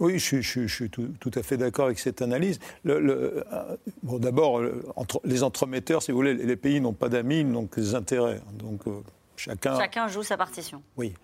[0.00, 2.58] Oui, je, suis tout, à fait d'accord avec cette analyse.
[2.82, 4.62] Le, euh, bon, D'abord,
[4.96, 7.94] entre, les entremetteurs, si vous voulez, les pays n'ont pas d'amis, ils n'ont que des
[7.94, 8.40] intérêts.
[8.54, 9.00] Donc, euh,
[9.36, 9.78] chacun...
[9.78, 10.82] chacun joue sa partition.
[10.96, 11.14] Oui.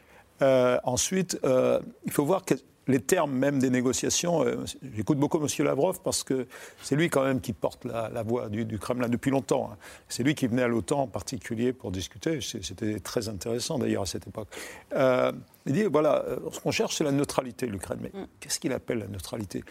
[0.42, 2.54] Euh, ensuite, il faut voir que
[2.88, 4.44] les termes même des négociations.
[4.44, 4.64] Euh,
[4.94, 5.46] j'écoute beaucoup M.
[5.64, 6.46] Lavrov parce que
[6.82, 9.70] c'est lui quand même qui porte la, voix du, Kremlin depuis longtemps.
[9.72, 9.76] Hein.
[10.08, 12.40] C'est lui qui venait à l'OTAN en particulier pour discuter.
[12.40, 14.48] C'était très intéressant d'ailleurs à cette époque.
[14.94, 15.32] Euh,
[15.66, 17.98] il dit voilà, euh, ce qu'on cherche, c'est la neutralité, l'Ukraine.
[18.02, 18.26] Mais mm.
[18.40, 19.64] qu'est-ce qu'il appelle la neutralité?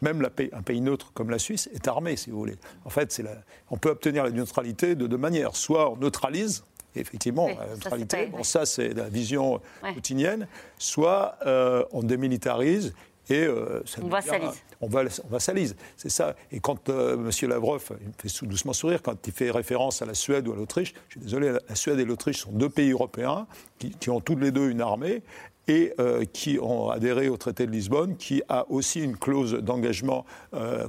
[0.00, 2.56] Même un pays neutre comme la Suisse est armé, si vous voulez.
[2.84, 3.20] En fait,
[3.68, 5.56] on peut obtenir la neutralité de deux manières.
[5.56, 6.62] Soit on neutralise,
[7.00, 9.60] effectivement, la neutralité, bon, ça c'est la vision
[9.94, 10.46] poutinienne,
[10.78, 12.94] soit euh, on démilitarise
[13.30, 13.46] Et
[13.84, 14.62] ça on va salise.
[14.80, 16.34] On va, on va salise, c'est ça.
[16.52, 17.30] Et quand M.
[17.42, 20.56] Lavrov, il me fait doucement sourire, quand il fait référence à la Suède ou à
[20.56, 23.46] l'Autriche, je suis désolé, la Suède et l'Autriche sont deux pays européens
[23.78, 25.22] qui, qui, ont tous les deux une armée
[25.68, 30.24] et euh, qui ont adhéré au traité de Lisbonne, qui a aussi une clause d'engagement
[30.54, 30.88] euh,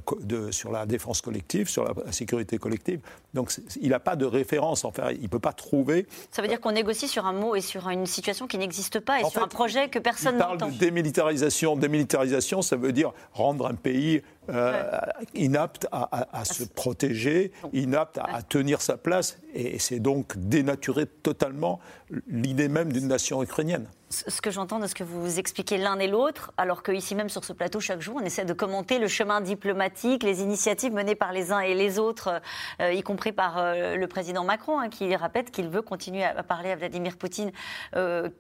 [0.51, 3.01] sur la défense collective, sur la, sécurité collective.
[3.34, 3.51] Donc
[3.82, 6.07] il n'a pas de référence, enfin, il ne peut pas trouver.
[6.32, 9.19] Ça veut dire qu'on négocie sur un mot et sur une situation qui n'existe pas
[9.19, 10.53] et sur un projet que personne n'entend.
[10.53, 11.75] Il parle de démilitarisation.
[11.75, 14.99] Démilitarisation, ça veut dire rendre un pays euh,
[15.36, 21.80] inapte à, se protéger, inapte à, tenir sa place, et c'est donc dénaturer totalement
[22.27, 26.07] l'idée même d'une nation ukrainienne ce que j'entends de ce que vous expliquez l'un et
[26.07, 29.41] l'autre, alors qu'ici même sur ce plateau, chaque jour, on essaie de commenter le chemin
[29.41, 32.41] diplomatique, les initiatives menées par les uns et les autres,
[32.82, 36.43] euh, y compris par euh, le président Macron, hein, qui répète qu'il veut continuer à
[36.43, 37.51] parler à Vladimir Poutine,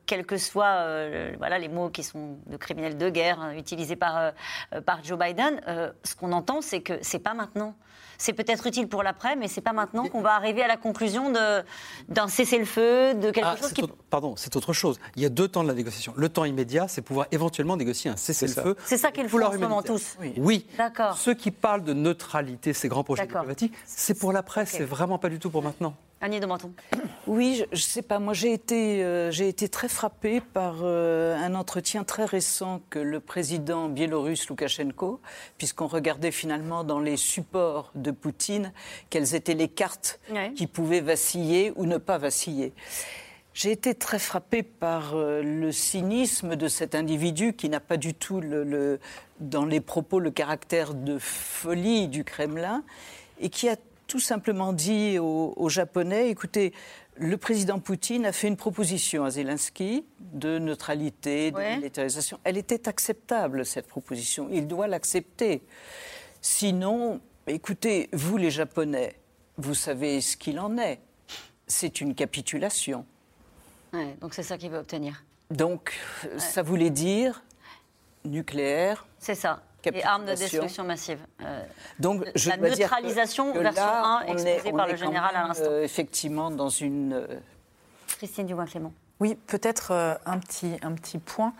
[0.05, 0.85] quels que soient
[1.37, 4.31] voilà, les mots qui sont de criminels de guerre hein, utilisés par,
[4.85, 5.61] par Joe Biden
[6.03, 7.75] ce qu'on entend, c'est que c'est pas maintenant.
[8.19, 11.31] C'est peut-être utile pour l'après, mais c'est pas maintenant qu'on va arriver à la conclusion
[11.31, 13.81] d'un cessez-le-feu, de quelque ah, chose qui.
[14.09, 14.99] pardon, c'est autre chose.
[15.15, 16.13] Il y a deux temps de la négociation.
[16.17, 18.75] Le temps immédiat, c'est pouvoir éventuellement négocier un cessez-le-feu.
[18.85, 20.17] C'est ça le fond en ce moment tous.
[20.19, 20.33] Oui.
[20.37, 20.65] oui.
[20.77, 21.17] D'accord.
[21.17, 25.29] Ceux qui parlent de neutralité, ces grands projets diplomatiques, c'est pour l'après, c'est vraiment pas
[25.29, 25.95] du tout pour maintenant.
[26.21, 26.73] Annie de Menton.
[27.27, 28.19] Oui, je, ne sais pas.
[28.19, 32.99] Moi, j'ai été, euh, j'ai été très frappée par euh, un entretien très récent que
[32.99, 35.21] le président biélorusse Loukachenko,
[35.57, 38.73] puisqu'on regardait finalement dans les supports de Poutine
[39.09, 40.19] quelles étaient les cartes
[40.55, 42.73] qui pouvaient vaciller ou ne pas vaciller.
[43.53, 48.13] J'ai été très frappée par euh, le cynisme de cet individu qui n'a pas du
[48.13, 48.99] tout, le,
[49.39, 52.83] dans les propos, le caractère de folie du Kremlin
[53.39, 53.75] et qui a
[54.09, 56.73] tout simplement dit aux, Japonais, écoutez,
[57.15, 62.39] le président Poutine a fait une proposition à Zelensky de neutralité, de militarisation.
[62.43, 64.49] Elle était acceptable, cette proposition.
[64.51, 65.61] Il doit l'accepter.
[66.41, 69.15] Sinon, écoutez, vous les Japonais,
[69.57, 70.99] vous savez ce qu'il en est.
[71.67, 73.05] C'est une capitulation.
[74.21, 75.23] donc c'est ça qu'il veut obtenir.
[75.51, 75.93] Donc
[76.37, 77.43] ça voulait dire
[78.25, 79.05] nucléaire.
[79.19, 79.61] C'est ça.
[79.85, 81.19] Et armes de destruction massive.
[81.41, 81.63] Euh,
[81.99, 85.69] Donc, je la neutralisation version 1 exposée par le général à l'instant.
[85.69, 87.13] Euh, effectivement, dans une.
[87.13, 87.27] Euh,
[88.17, 88.93] Christine Dubois-Clément.
[89.19, 91.53] Oui, peut-être un, petit, un petit point.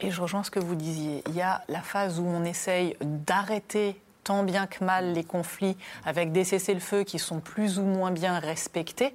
[0.00, 1.22] et je rejoins ce que vous disiez.
[1.28, 5.74] Il y a la phase où on essaye d'arrêter tant bien que mal les conflits
[6.04, 9.14] avec des cessez-le-feu qui sont plus ou moins bien respectés.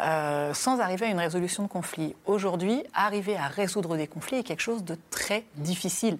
[0.00, 2.14] Euh, sans arriver à une résolution de conflit.
[2.26, 6.18] Aujourd'hui, arriver à résoudre des conflits est quelque chose de très difficile.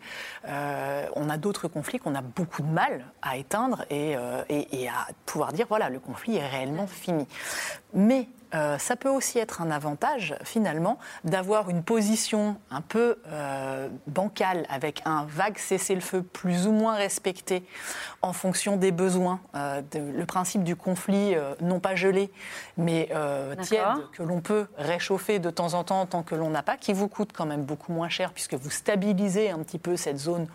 [0.49, 4.43] Euh, on a d'autres conflits qu'on a beaucoup de mal à éteindre et, euh,
[4.89, 7.27] à pouvoir dire voilà, le conflit est réellement fini.
[7.93, 8.29] Mais
[8.79, 13.19] ça peut aussi être un avantage, finalement, d'avoir une position un peu
[14.07, 17.65] bancale, avec un vague cessez-le-feu plus ou moins respecté
[18.23, 19.41] en fonction des besoins.
[19.93, 22.31] Le principe du conflit, non pas gelé,
[22.79, 23.11] mais
[23.67, 26.93] tiède, que l'on peut réchauffer de temps en temps tant que l'on n'a pas, qui
[26.93, 30.47] vous coûte quand même beaucoup moins cher, puisque vous stabilisez un petit peu cette zone.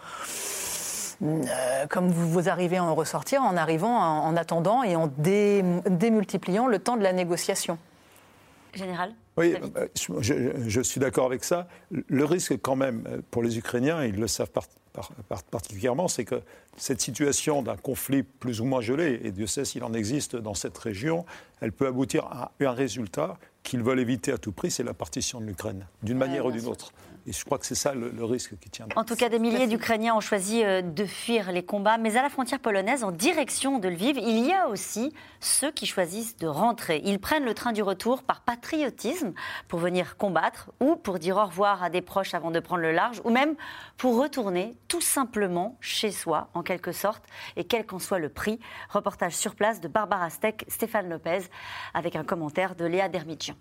[1.89, 6.79] comme vous, vous, arrivez à en ressortir en arrivant, en, attendant et en démultipliant le
[6.79, 7.77] temps de la négociation.
[8.73, 9.87] Général Oui, euh,
[10.67, 11.67] je, suis d'accord avec ça.
[11.91, 14.51] Le risque quand même pour les Ukrainiens, ils le savent
[15.51, 16.41] particulièrement, c'est que
[16.77, 20.53] cette situation d'un conflit plus ou moins gelé, et Dieu sait s'il en existe dans
[20.53, 21.25] cette région,
[21.59, 25.39] elle peut aboutir à un résultat qu'ils veulent éviter à tout prix, c'est la partition
[25.39, 26.91] de l'Ukraine, d'une manière ou d'une autre.
[27.27, 28.87] Et je crois que c'est ça le, risque qui tient.
[28.95, 31.97] En tout cas, des milliers d'Ukrainiens ont choisi euh, de fuir les combats.
[31.97, 35.85] Mais à la frontière polonaise, en direction de Lviv, il y a aussi ceux qui
[35.85, 37.01] choisissent de rentrer.
[37.05, 39.33] Ils prennent le train du retour par patriotisme
[39.67, 42.91] pour venir combattre ou pour dire au revoir à des proches avant de prendre le
[42.91, 43.55] large ou même
[43.97, 47.23] pour retourner tout simplement chez soi, en quelque sorte,
[47.55, 48.59] et quel qu'en soit le prix.
[48.89, 51.41] Reportage sur place de Barbara Steck, Stéphane Lopez,
[51.93, 53.55] avec un commentaire de Léa Dermidjian.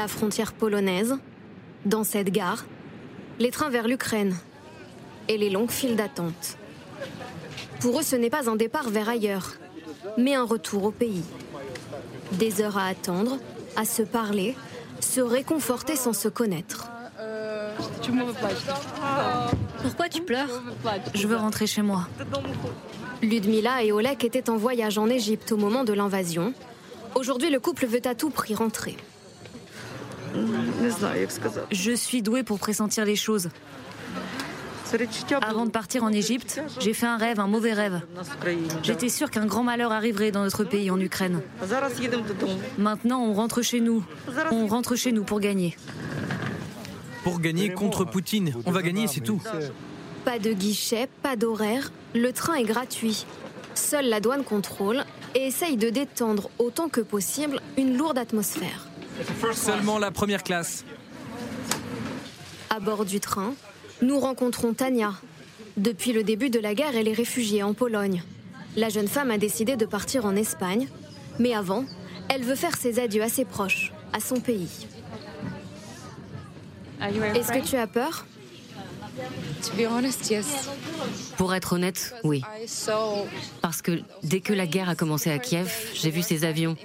[0.00, 1.18] La frontière polonaise,
[1.84, 2.64] dans cette gare,
[3.38, 4.34] les trains vers l'Ukraine
[5.28, 6.56] et les longues files d'attente.
[7.80, 9.56] Pour eux, ce n'est pas un départ vers ailleurs,
[10.16, 11.22] mais un retour au pays.
[12.32, 13.36] Des heures à attendre,
[13.76, 14.56] à se parler,
[15.00, 16.88] se réconforter sans se connaître.
[19.82, 20.62] Pourquoi tu pleures?
[21.12, 22.08] Je veux rentrer chez moi.
[23.20, 26.54] Ludmila et Oleg étaient en voyage en Égypte au moment de l'invasion.
[27.14, 28.96] Aujourd'hui, le couple veut à tout prix rentrer.
[31.70, 33.48] Je suis douée pour pressentir les choses.
[35.42, 38.00] Avant de partir en Égypte, j'ai fait un rêve, un mauvais rêve.
[38.82, 41.40] J'étais sûre qu'un grand malheur arriverait dans notre pays, en Ukraine.
[42.78, 44.04] Maintenant, on rentre chez nous.
[44.50, 45.76] On rentre chez nous pour gagner.
[47.22, 48.54] Pour gagner contre Poutine.
[48.66, 49.40] On va gagner, c'est tout.
[50.24, 51.92] Pas de guichet, pas d'horaire.
[52.14, 53.26] Le train est gratuit.
[53.74, 55.04] Seule la douane contrôle
[55.34, 58.89] et essaye de détendre autant que possible une lourde atmosphère.
[59.52, 60.84] Seulement la première classe.
[62.70, 63.54] À bord du train,
[64.02, 65.14] nous rencontrons Tania.
[65.76, 68.22] Depuis le début de la guerre, elle est réfugiée en Pologne.
[68.76, 70.88] La jeune femme a décidé de partir en Espagne,
[71.38, 71.84] mais avant,
[72.28, 74.86] elle veut faire ses adieux à ses proches, à son pays.
[77.00, 78.26] Est-ce que tu as peur?
[81.36, 82.42] Pour être honnête, oui.
[83.62, 86.76] Parce que dès que la guerre a commencé à Kiev, j'ai vu ces avions.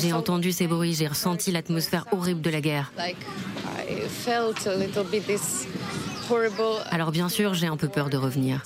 [0.00, 2.92] J'ai entendu ces bruits, j'ai ressenti l'atmosphère horrible de la guerre.
[6.90, 8.62] Alors bien sûr, j'ai un peu peur de revenir.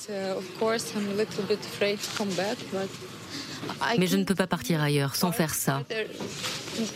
[3.99, 5.83] Mais je ne peux pas partir ailleurs sans faire ça.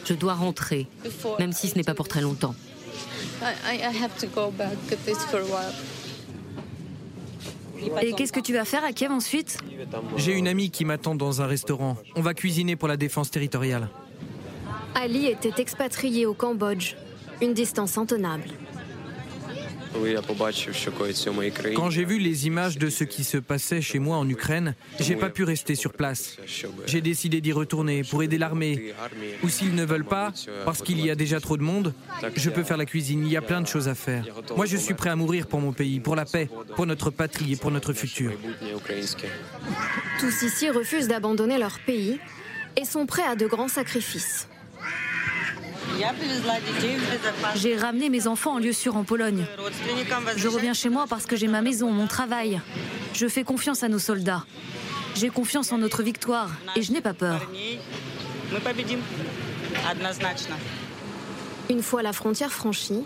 [0.05, 0.87] Je dois rentrer,
[1.39, 2.55] même si ce n'est pas pour très longtemps.
[8.03, 9.59] Et qu'est-ce que tu vas faire à Kiev ensuite?
[10.17, 11.97] J'ai une amie qui m'attend dans un restaurant.
[12.15, 13.89] On va cuisiner pour la défense territoriale.
[14.95, 16.95] Ali était expatrié au Cambodge,
[17.41, 18.45] une distance intenable.
[21.75, 25.17] Quand j'ai vu les images de ce qui se passait chez moi en Ukraine, j'ai
[25.17, 26.37] pas pu rester sur place.
[26.87, 28.95] J'ai décidé d'y retourner pour aider l'armée.
[29.43, 30.33] Ou s'ils ne veulent pas,
[30.65, 31.95] parce qu'il y a déjà trop de monde,
[32.37, 33.27] je peux faire la cuisine.
[33.27, 34.25] Il y a plein de choses à faire.
[34.57, 37.53] Moi, je suis prêt à mourir pour mon pays, pour la paix, pour notre patrie
[37.53, 38.33] et pour notre futur.
[40.21, 42.19] Tous ici refusent d'abandonner leur pays
[42.77, 44.50] et sont prêts à de grands sacrifices.
[47.57, 49.45] J'ai ramené mes enfants en lieu sûr en Pologne.
[50.37, 52.61] Je reviens chez moi parce que j'ai ma maison, mon travail.
[53.13, 54.45] Je fais confiance à nos soldats.
[55.15, 57.41] J'ai confiance en notre victoire et je n'ai pas peur.
[61.69, 63.05] Une fois la frontière franchie,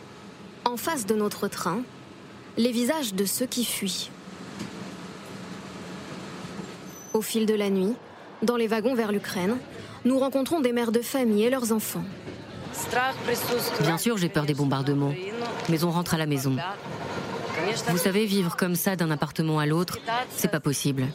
[0.65, 1.83] en face de notre train,
[2.57, 4.11] les visages de ceux qui fuient.
[7.13, 7.95] Au fil de la nuit,
[8.43, 9.57] dans les wagons vers l'Ukraine,
[10.05, 12.05] nous rencontrons des mères de famille et leurs enfants.
[13.81, 15.15] Bien sûr, j'ai peur des bombardements,
[15.69, 16.57] mais on rentre à la maison.
[17.89, 19.99] Vous savez, vivre comme ça d'un appartement à l'autre,
[20.31, 21.07] c'est pas possible.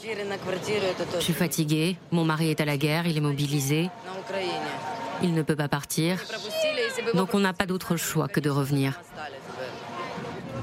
[1.16, 3.90] Je suis fatiguée, mon mari est à la guerre, il est mobilisé.
[5.22, 6.18] Il ne peut pas partir.
[7.14, 9.00] Donc on n'a pas d'autre choix que de revenir.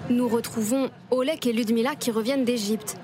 [0.08, 2.96] Nous retrouvons Olek et Ludmila qui reviennent d'Égypte.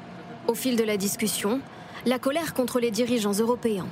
[0.49, 1.61] Au fil de la discussion,
[2.07, 3.87] la colère contre les dirigeants européens.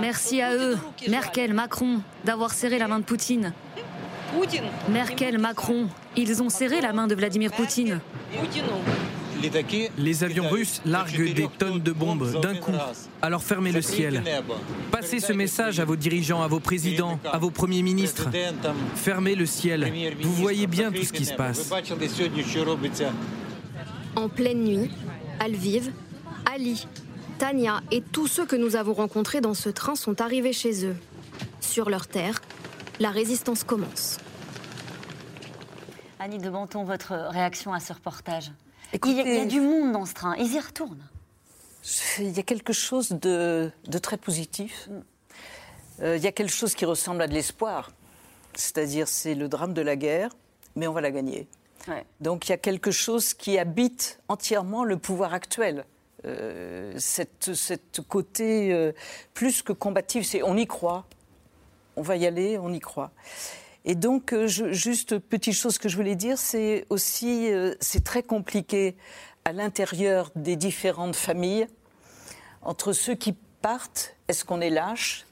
[0.00, 0.76] Merci à eux,
[1.08, 3.52] Merkel, Macron, d'avoir serré la main de Poutine.
[4.88, 8.00] Merkel, Macron, ils ont serré la main de Vladimir Poutine.
[9.98, 12.72] Les avions russes larguent des tonnes de bombes d'un coup.
[13.22, 14.22] Alors fermez le ciel.
[14.90, 18.28] Passez ce message à vos dirigeants, à vos présidents, à vos premiers ministres.
[18.94, 19.92] Fermez le ciel.
[20.20, 21.70] Vous voyez bien tout ce qui se passe.
[24.16, 24.90] En pleine nuit,
[25.38, 25.92] à Lviv,
[26.50, 26.86] Ali,
[27.38, 30.96] Tania et tous ceux que nous avons rencontrés dans ce train sont arrivés chez eux.
[31.60, 32.40] Sur leur terre,
[32.98, 34.18] la résistance commence.
[36.18, 38.52] Annie de Menton, votre réaction à ce reportage
[39.04, 41.04] il, y a, du monde dans ce train, ils y retournent.
[42.18, 43.70] Il y a quelque chose de,
[44.02, 44.88] très positif.
[46.00, 47.90] Euh, il y a quelque chose qui ressemble à de l'espoir.
[48.54, 50.30] C'est-à-dire, c'est le drame de la guerre,
[50.74, 51.46] mais on va la gagner.
[52.20, 55.84] Donc il y a quelque chose qui habite entièrement le pouvoir actuel.
[56.26, 58.92] Euh, cette, cette, côté euh,
[59.32, 61.06] plus que combatif, c'est on y croit,
[61.94, 63.12] on va y aller, on y croit.
[63.84, 67.48] Et donc, euh, juste petite chose que je voulais dire, c'est aussi,
[67.80, 68.96] c'est très compliqué
[69.44, 71.68] à l'intérieur des différentes familles,
[72.62, 75.26] entre ceux qui partent, est-ce qu'on est lâche?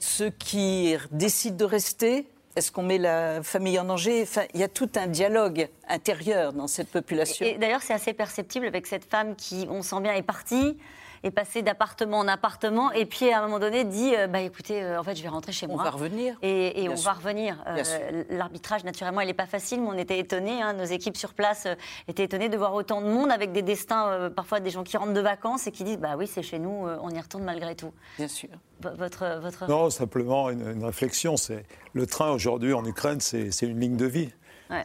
[0.00, 4.26] Ceux qui décident de rester, est-ce qu'on met la famille en danger?
[4.54, 7.44] Il y a tout un dialogue intérieur dans cette population.
[7.44, 10.76] Et, d'ailleurs, c'est assez perceptible avec cette femme qui, on sent bien, est partie
[11.24, 14.82] est passée d'appartement en appartement et puis à un moment donné dit euh, bah écoutez
[14.82, 15.80] euh, en fait je vais rentrer chez moi.
[15.80, 16.36] On va revenir.
[16.42, 17.56] Et, on va revenir.
[17.66, 20.62] Euh, l'arbitrage naturellement il n'est pas facile mais on était étonnés.
[20.62, 21.66] Hein, nos équipes sur place
[22.08, 25.14] étaient étonnées de voir autant de monde avec des destins parfois des gens qui rentrent
[25.14, 27.92] de vacances et qui disent bah oui c'est chez nous on y retourne malgré tout.
[28.18, 28.50] Bien sûr.
[28.80, 29.66] Votre, votre...
[29.66, 31.64] Non simplement une, une réflexion c'est
[31.94, 34.30] le train aujourd'hui en Ukraine c'est une ligne de vie.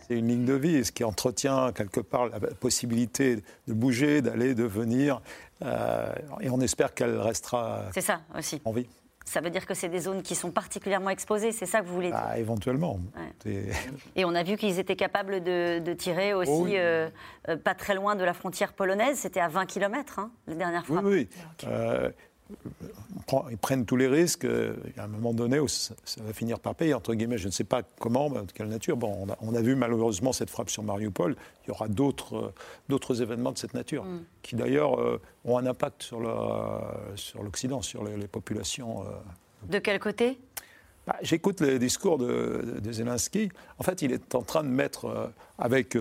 [0.08, 3.38] C'est une ligne de vie, ce qui entretient quelque part la possibilité
[3.68, 5.22] de bouger, d'aller, de venir.
[5.64, 8.62] Euh, et on espère qu'elle restera ça aussi.
[8.66, 8.88] en vie.
[9.30, 11.94] Ça veut dire que c'est des zones qui sont particulièrement exposées, c'est ça que vous
[11.94, 12.20] voulez dire?
[12.20, 13.00] Ah, Éventuellement.
[14.16, 17.10] Et on a vu qu'ils étaient capables de, tirer aussi oh euh,
[17.48, 20.84] euh, pas très loin de la frontière polonaise, c'était à 20 km hein, la dernière
[20.84, 21.02] fois.
[21.04, 21.68] Oui, oui.
[21.68, 22.10] Euh,
[23.50, 24.46] ils prennent tous les risques.
[24.98, 25.94] À un moment donné, ça,
[26.24, 27.38] va finir par payer, entre guillemets.
[27.38, 28.98] Je ne sais pas comment, de quelle nature.
[28.98, 31.36] Bon, on a, vu malheureusement cette frappe sur Mariupol.
[31.64, 34.24] Il y aura d'autres événements de cette nature, mm.
[34.42, 35.00] qui d'ailleurs
[35.46, 39.04] ont un impact sur l'Occident, sur, les, populations.
[39.68, 40.40] De quel côté?
[41.08, 43.50] Bah, J'écoute les discours de, Zelensky.
[43.78, 45.96] En fait, il est en train de mettre, avec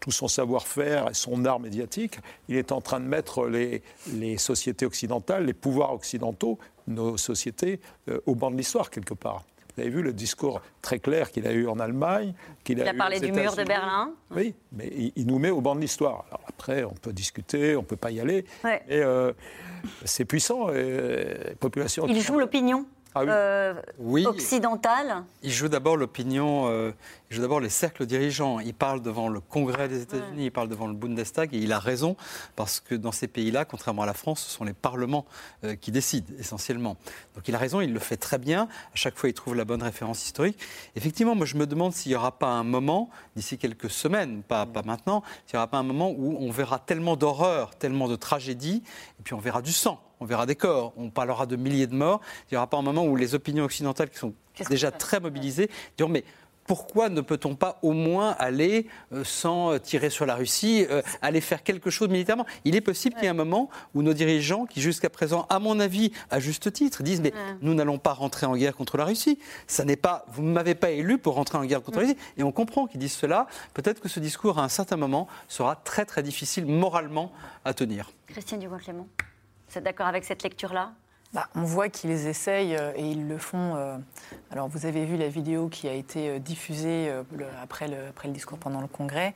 [0.00, 2.18] tout son savoir-faire et son art médiatique,
[2.48, 3.82] il est en train de mettre les,
[4.12, 9.44] les sociétés occidentales, les pouvoirs occidentaux, nos sociétés, euh, au banc de l'histoire quelque part.
[9.76, 12.32] Vous avez vu le discours très clair qu'il a eu en Allemagne.
[12.62, 14.12] Qu'il il a, parlé du mur de Berlin.
[14.30, 16.24] Oui, mais il, nous met au banc de l'histoire.
[16.28, 18.44] Alors après, on peut discuter, on ne peut pas y aller.
[18.62, 19.32] Mais euh,
[20.04, 20.72] c'est puissant.
[20.72, 23.74] Et, population il joue l'opinion ah euh,
[24.26, 26.90] occidentale Il joue d'abord l'opinion, euh,
[27.30, 28.58] il joue d'abord les cercles dirigeants.
[28.58, 31.78] Il parle devant le Congrès des États-Unis, il parle devant le Bundestag, et il a
[31.78, 32.16] raison,
[32.56, 35.26] parce que dans ces pays-là, contrairement à la France, ce sont les parlements
[35.62, 36.96] euh, qui décident essentiellement.
[37.36, 38.62] Donc il a raison, il le fait très bien.
[38.62, 40.58] À chaque fois, il trouve la bonne référence historique.
[40.96, 44.66] Effectivement, moi je me demande s'il n'y aura pas un moment, d'ici quelques semaines, pas,
[44.66, 48.16] pas maintenant, s'il n'y aura pas un moment où on verra tellement d'horreur, tellement de
[48.16, 48.82] tragédies,
[49.20, 51.94] et puis on verra du sang on verra des corps, on parlera de milliers de
[51.94, 52.20] morts.
[52.44, 54.34] Il n'y aura pas un moment où les opinions occidentales, qui sont
[54.70, 56.24] déjà très mobilisées, diront mais
[56.66, 61.40] pourquoi ne peut-on pas au moins aller, euh, sans tirer sur la Russie, euh, aller
[61.40, 62.46] faire quelque chose militairement?
[62.64, 65.58] Il est possible qu'il y ait un moment où nos dirigeants, qui jusqu'à présent, à
[65.58, 69.04] mon avis, à juste titre, disent mais nous n'allons pas rentrer en guerre contre la
[69.04, 69.38] Russie.
[69.66, 72.18] Ça n'est pas, vous ne m'avez pas élu pour rentrer en guerre contre la Russie.
[72.36, 73.46] Et on comprend qu'ils disent cela.
[73.74, 77.32] Peut-être que ce discours, à un certain moment, sera très très difficile moralement
[77.64, 78.10] à tenir.
[78.26, 79.06] Christiane Dugouin-Clément.
[79.76, 80.92] Êtes d'accord avec cette lecture-là?
[81.34, 83.74] Bah, on voit qu'ils essayent euh, et ils le font.
[83.74, 83.96] Euh,
[84.52, 87.10] alors, vous avez vu la vidéo qui a été euh, diffusée
[87.60, 89.34] après, le, après, le, discours pendant le congrès.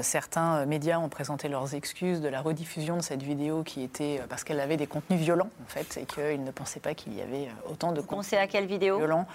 [0.00, 4.42] certains médias ont présenté leurs excuses de la rediffusion de cette vidéo qui était parce
[4.42, 7.48] qu'elle avait des contenus violents, en fait, et qu'ils ne pensaient pas qu'il y avait
[7.68, 8.98] autant de contenus à quelle vidéo?
[8.98, 9.26] violents.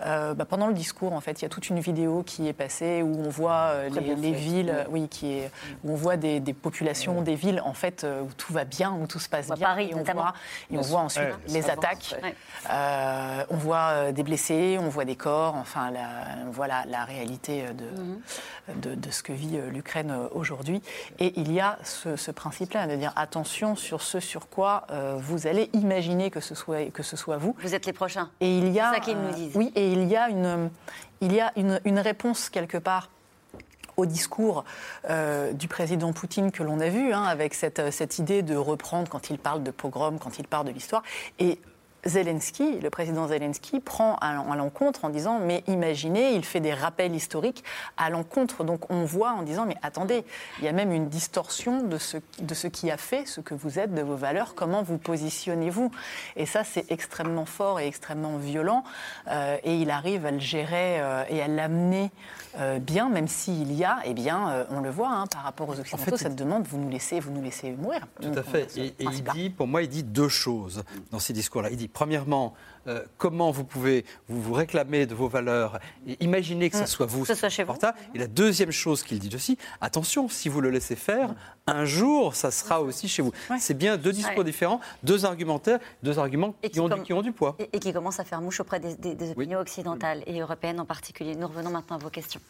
[0.00, 3.02] bah, pendant le discours, en fait, il y a toute une vidéo qui est passée
[3.02, 5.50] où on voit les, villes, oui, qui est,
[5.84, 9.20] où on voit des, populations, des villes, en fait, où tout va bien, où tout
[9.20, 9.66] se passe bien.
[9.66, 10.22] Paris, et on notamment.
[10.22, 10.34] Voit,
[10.72, 12.16] et on voit ensuite les attaques.
[12.70, 17.04] Euh, on voit euh, des blessés, on voit des corps, enfin, la, on voit la,
[17.04, 18.20] réalité mhm.
[18.76, 20.82] de, de, ce que vit euh, l'Ukraine aujourd'hui.
[21.18, 24.86] Et il y a ce, principe-là de dire attention sur ce sur quoi
[25.18, 27.54] vous allez imaginer que ce, soit, que ce soit vous.
[27.60, 28.30] Vous êtes les prochains.
[28.40, 29.52] Et il y a, c'est ça qu'ils nous disent.
[29.54, 30.70] oui, et il y a une,
[31.20, 33.10] il y a une, une réponse quelque part
[33.96, 34.64] au discours
[35.08, 39.08] euh, du président Poutine que l'on a vu, hein, avec cette, cette, idée de reprendre
[39.08, 41.02] quand il parle de pogrom, quand il parle de l'histoire.
[41.38, 41.58] Et
[42.06, 47.14] Zelensky, le président Zelensky, prend à l'encontre en disant mais imaginez, il fait des rappels
[47.14, 47.64] historiques
[47.96, 48.64] à l'encontre.
[48.64, 50.24] Donc on voit en disant mais attendez,
[50.58, 53.54] il y a même une distorsion de ce, de ce qui a fait ce que
[53.54, 55.90] vous êtes, de vos valeurs, comment vous positionnez-vous?
[56.36, 58.84] Et ça c'est extrêmement fort et extrêmement violent.
[59.28, 62.10] Euh, et il arrive à le gérer euh, et à l'amener
[62.58, 65.80] euh, bien, même s'il y a, eh bien, on le voit hein, par rapport aux
[65.80, 68.06] Occidentaux, cette demande vous nous laissez, vous nous laissez mourir.
[68.20, 68.76] Tout à fait.
[68.76, 71.70] Et, et il dit, pour moi, il dit deux choses dans ces discours-là.
[71.70, 72.52] Il dit premièrement,
[72.86, 76.86] euh, comment vous pouvez vous, vous, réclamer de vos valeurs et imaginer que ce mm.
[76.86, 77.24] soit vous.
[77.24, 77.72] Ce soit chez vous.
[78.14, 81.34] Et la deuxième chose qu'il dit aussi, attention, si vous le laissez faire,
[81.66, 83.32] un jour, ça sera aussi chez vous.
[83.58, 87.56] C'est bien deux discours différents, deux argumentaires, deux arguments qui, ont, qui, ont, du poids.
[87.72, 91.34] Et, qui commencent à faire mouche auprès des, opinions occidentales et européennes en particulier.
[91.34, 92.40] Nous revenons maintenant à vos questions.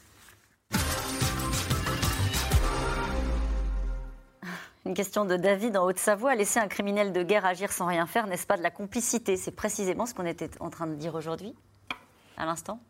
[4.87, 6.35] Une question de David en Haute-Savoie.
[6.35, 9.37] Laisser un criminel de guerre agir sans rien faire, n'est-ce pas de la complicité?
[9.37, 11.55] C'est précisément ce qu'on était en train de dire aujourd'hui,
[12.37, 12.81] à l'instant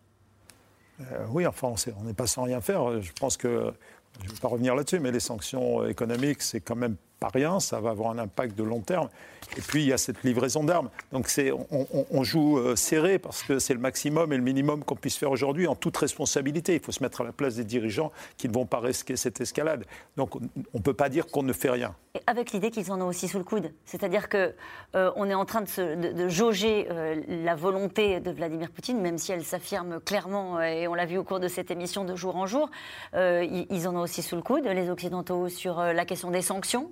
[1.01, 3.01] euh, Oui, enfin, on n'est pas sans rien faire.
[3.01, 3.73] Je pense que,
[4.21, 6.97] je ne vais pas revenir là-dessus, mais les sanctions économiques, c'est quand même
[7.29, 7.61] rien.
[7.61, 9.09] Ça va avoir un impact de long terme.
[9.57, 10.91] Et puis, il y a cette livraison d'armes.
[11.13, 11.31] Donc,
[11.71, 15.17] on, on, joue euh, serré parce que c'est le maximum et le minimum qu'on puisse
[15.17, 16.75] faire aujourd'hui en toute responsabilité.
[16.75, 19.41] Il faut se mettre à la place des dirigeants qui ne vont pas risquer cette
[19.41, 19.85] escalade.
[20.17, 20.41] Donc, on
[20.75, 21.95] ne peut pas dire qu'on ne fait rien.
[22.27, 23.73] Avec l'idée qu'ils en ont aussi sous le coude.
[23.85, 24.53] C'est-à-dire qu'on
[24.97, 29.33] euh, est en train de, de, jauger euh, la volonté de Vladimir Poutine, même si
[29.33, 32.47] elle s'affirme clairement, et on l'a vu au cours de cette émission de jour en
[32.47, 32.71] jour.
[33.15, 36.91] ils en ont aussi sous le coude, les Occidentaux, sur la question des sanctions.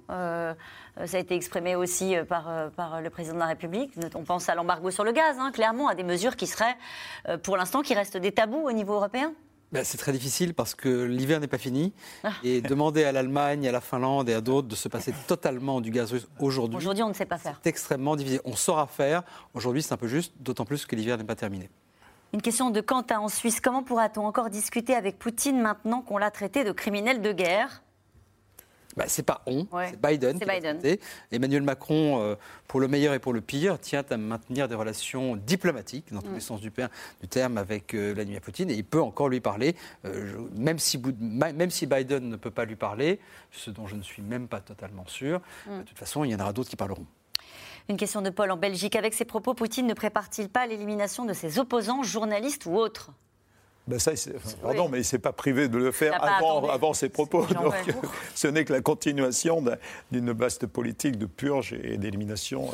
[0.99, 3.93] Euh, ça a été exprimé aussi euh, par, euh, par le président de la République.
[4.15, 6.77] On pense à l'embargo sur le gaz, hein, clairement, à des mesures qui seraient,
[7.43, 9.33] pour l'instant, qui restent des tabous au niveau européen.
[9.73, 11.93] ben, c'est très difficile parce que l'hiver n'est pas fini.
[12.25, 12.33] Ah.
[12.43, 15.91] Et demander à l'Allemagne, à la Finlande et à d'autres de se passer totalement du
[15.91, 16.77] gaz russe aujourd'hui.
[16.77, 17.59] Aujourd'hui, on ne sait pas faire.
[17.63, 18.41] C'est extrêmement difficile.
[18.45, 19.23] On saura faire.
[19.55, 21.71] Aujourd'hui, c'est un peu juste, d'autant plus que l'hiver n'est pas terminé.
[22.35, 23.61] Une question de Quentin en Suisse.
[23.61, 27.82] Comment pourra-t-on encore discuter avec Poutine maintenant qu'on l'a traité de criminel de guerre?
[28.97, 30.39] Bah, c'est pas on, c'est Biden.
[30.39, 30.99] Biden.
[31.31, 32.35] Emmanuel Macron, euh,
[32.69, 36.31] pour le meilleur et pour le pire, tient à maintenir des relations diplomatiques, dans tous
[36.31, 36.35] mm.
[36.35, 36.73] les sens du,
[37.29, 38.71] terme, avec euh, Vladimir Poutine.
[38.71, 42.65] Et il peut encore lui parler, euh, même, si, même, si, Biden ne peut pas
[42.65, 43.19] lui parler,
[43.51, 45.41] ce dont je ne suis même pas totalement sûr.
[45.67, 45.79] Mm.
[45.79, 47.07] De toute façon, il y en aura d'autres qui parleront.
[47.89, 48.95] Une question de Paul en Belgique.
[48.95, 53.11] Avec ces propos, Poutine ne prépare-t-il pas l'élimination de ses opposants, journalistes ou autres?
[53.87, 54.13] Ben ça,
[54.63, 57.47] pardon, mais il ne s'est pas privé de le faire avant, avant, ses propos.
[57.47, 57.75] Donc,
[58.35, 59.65] ce n'est que la continuation
[60.13, 62.71] d'une vaste politique de purge et d'élimination.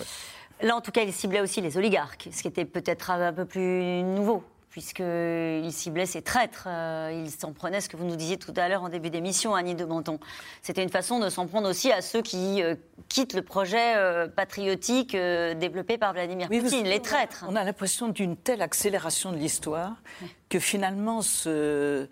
[0.61, 3.47] Là, en tout cas, il ciblait aussi les oligarques, ce qui était peut-être un peu
[3.47, 6.65] plus nouveau puisqu'il ciblait ses traîtres.
[6.67, 9.55] Euh, il s'en prenait, ce que vous nous disiez tout à l'heure en début d'émission,
[9.55, 10.19] Annie de Menton.
[10.63, 12.75] C'était une façon de s'en prendre aussi à ceux qui euh,
[13.09, 17.45] quittent le projet euh, patriotique développé par Vladimir Poutine, les traîtres.
[17.49, 19.95] On a l'impression d'une telle accélération de l'histoire
[20.49, 22.09] que finalement ce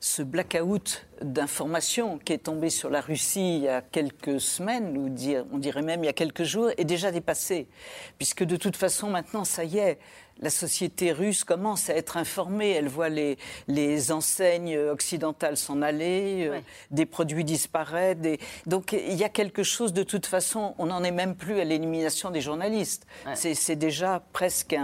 [0.00, 5.14] ce blackout d'informations qui est tombé sur la Russie il y a quelques semaines, ou
[5.52, 7.68] on dirait même il y a quelques jours, est déjà dépassé.
[8.16, 9.98] Puisque de toute façon, maintenant, ça y est,
[10.40, 12.70] la société russe commence à être informée.
[12.70, 13.38] Elle voit les,
[13.68, 16.60] les enseignes occidentales s'en aller, euh,
[16.90, 18.20] des produits disparaître.
[18.66, 21.64] Donc il y a quelque chose, de toute façon, on n'en est même plus à
[21.64, 23.06] l'élimination des journalistes.
[23.34, 24.76] C'est déjà presque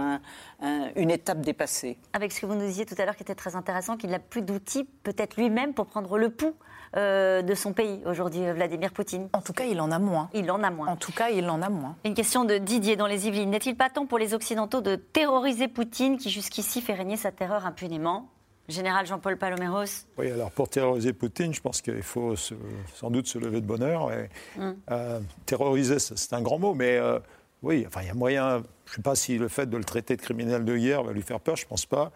[0.95, 1.97] une étape dépassée.
[2.13, 4.19] Avec ce que vous nous disiez tout à l'heure qui était très intéressant, qu'il n'a
[4.19, 6.55] plus d'outils, peut-être lui-même, pour prendre le pouls
[6.95, 10.29] euh, de son pays aujourd'hui, Vladimir Poutine En tout cas, il en a moins.
[10.33, 10.87] Il en a moins.
[10.87, 11.95] En tout cas, il en a moins.
[12.05, 13.49] Une question de Didier dans les Yvelines.
[13.49, 17.65] N'est-il pas temps pour les Occidentaux de terroriser Poutine qui jusqu'ici fait régner sa terreur
[17.65, 18.29] impunément?
[18.67, 23.37] Général Jean-Paul Paloméros Oui, alors pour terroriser Poutine, je pense qu'il faut sans doute se
[23.37, 24.11] lever de bonheur.
[24.11, 24.29] Et,
[24.59, 24.75] hum.
[24.91, 27.19] euh, terroriser, c'est un grand mot, mais euh,
[27.63, 28.63] oui, enfin, il y a moyen.
[28.85, 31.13] Je ne sais pas si le fait de le traiter de criminel de guerre va
[31.13, 32.11] lui faire peur, je ne pense pas.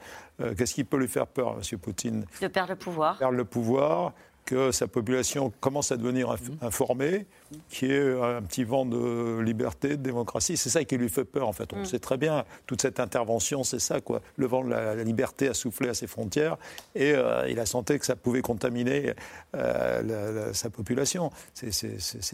[0.58, 1.80] Qu'est-ce qui peut lui faire peur, M.
[1.80, 2.26] Poutine?
[2.42, 3.18] De perdre le pouvoir.
[3.18, 4.14] Perdre le pouvoir,
[4.46, 6.58] que sa population commence à devenir mhm.
[6.62, 7.26] informée,
[7.70, 10.58] qui est un petit vent de liberté, de démocratie.
[10.58, 11.72] C'est ça qui lui fait peur, en fait.
[11.74, 11.86] On mhm.
[11.86, 14.22] sait très bien, toute cette intervention, c'est ça, quoi.
[14.36, 16.58] Le vent de la, liberté a soufflé à ses frontières
[16.96, 19.14] et euh, il a senti que ça pouvait contaminer
[19.56, 21.32] euh, sa population.
[21.54, 21.72] C'est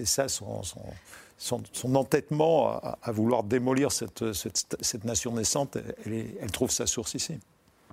[0.06, 0.62] ça son,
[1.38, 5.78] son, entêtement à, vouloir démolir cette, cette, nation naissante.
[6.06, 7.40] elle trouve sa source ici.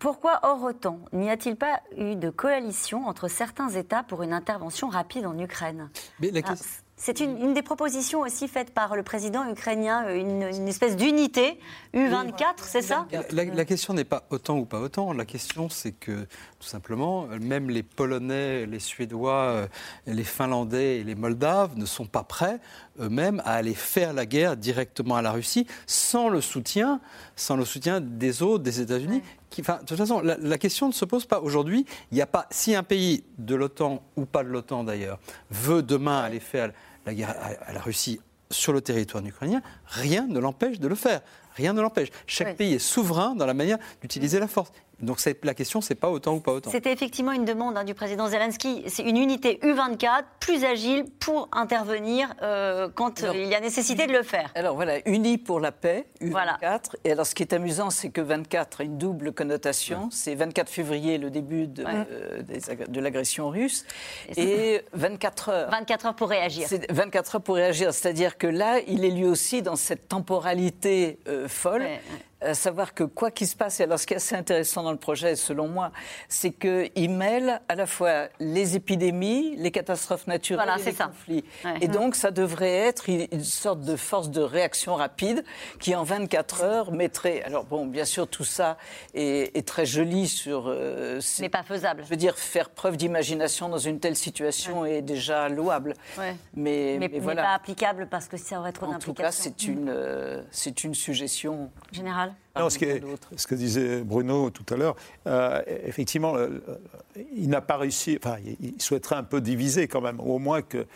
[0.05, 4.91] Pourquoi, hors autant, n'y a-t-il pas eu de coalition entre certains États pour une intervention
[4.91, 5.89] rapide en Ukraine
[6.23, 6.55] ah,
[6.95, 11.59] C'est une, des propositions aussi faites par le président ukrainien, une, espèce d'unité
[11.95, 15.15] U24, c'est ça la, question n'est pas autant ou pas autant.
[15.15, 16.25] La question, c'est que,
[16.61, 19.67] tout simplement, même les Polonais, les Suédois, euh,
[20.07, 22.61] les Finlandais et les Moldaves ne sont pas prêts
[23.01, 27.01] eux-mêmes à aller faire la guerre directement à la Russie sans le soutien,
[27.37, 29.23] sans le soutien des autres, des États-Unis,
[29.63, 31.87] de toute façon, la, question ne se pose pas aujourd'hui.
[32.11, 35.19] Il n'y a pas, si un pays de l'OTAN ou pas de l'OTAN d'ailleurs
[35.51, 36.73] veut demain aller faire
[37.07, 37.35] la guerre
[37.67, 41.21] à, la Russie sur le territoire ukrainien, rien ne l'empêche de le faire.
[41.57, 42.09] Rien ne l'empêche.
[42.27, 44.73] Chaque pays est souverain dans la manière d'utiliser la force.
[45.05, 46.71] Donc la question, c'est pas autant ou pas autant.
[46.71, 48.85] C'était effectivement une demande hein, du président Zelensky.
[48.89, 54.07] C'est une unité U24 plus agile pour intervenir euh, quand euh, il y a nécessité
[54.07, 54.51] de le faire.
[54.55, 56.97] Alors voilà, unie pour la paix, U24.
[57.05, 60.09] Et alors ce qui est amusant, c'est que 24 a une double connotation.
[60.11, 62.43] C'est 24 février, le début de, euh,
[62.89, 63.85] de l'agression russe,
[64.37, 65.71] et, 24 heures.
[65.71, 66.69] 24 heures pour réagir.
[66.91, 67.93] 24 heures pour réagir.
[67.93, 71.87] C'est-à-dire que là, il est lui aussi dans cette temporalité folle
[72.45, 74.93] à savoir que quoi qu'il se passe, et alors ce qui est assez intéressant dans
[74.93, 75.91] le projet, selon moi,
[76.29, 81.45] c'est qu'il mêle à la fois les épidémies, les catastrophes naturelles et les conflits.
[81.81, 85.45] Et donc, ça devrait être une sorte de force de réaction rapide
[85.81, 87.43] qui, en 24 heures, mettrait.
[87.45, 88.77] Alors, bon, bien sûr, tout ça
[89.15, 90.65] est, très joli sur.
[90.67, 92.03] Euh, mais pas faisable.
[92.05, 95.95] Je veux dire, faire preuve d'imagination dans une telle situation est déjà louable.
[96.55, 97.43] Mais, mais, voilà.
[97.43, 99.13] pas applicable parce que ça aurait trop d'implications.
[99.13, 101.71] En tout cas, c'est une, euh, c'est une suggestion.
[101.93, 102.79] Générale non, ce,
[103.37, 104.95] ce, que disait Bruno tout à l'heure,
[105.27, 106.61] euh, effectivement, euh,
[107.35, 110.87] il n'a pas réussi, enfin, il souhaiterait un peu diviser quand même, au moins que,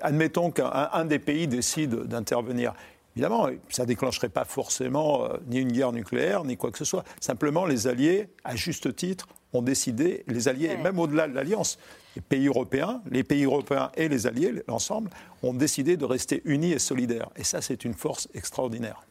[0.00, 2.72] admettons qu'un des pays décide d'intervenir.
[3.14, 6.84] Évidemment, ça ne déclencherait pas forcément euh, ni une guerre nucléaire, ni quoi que ce
[6.84, 7.04] soit.
[7.20, 11.78] Simplement, les alliés, à juste titre, ont décidé, les alliés, même au-delà de l'alliance,
[12.16, 15.10] les pays européens, les pays européens et les alliés, l'ensemble,
[15.42, 17.28] ont décidé de rester unis et solidaires.
[17.36, 19.02] Et ça, c'est une force extraordinaire.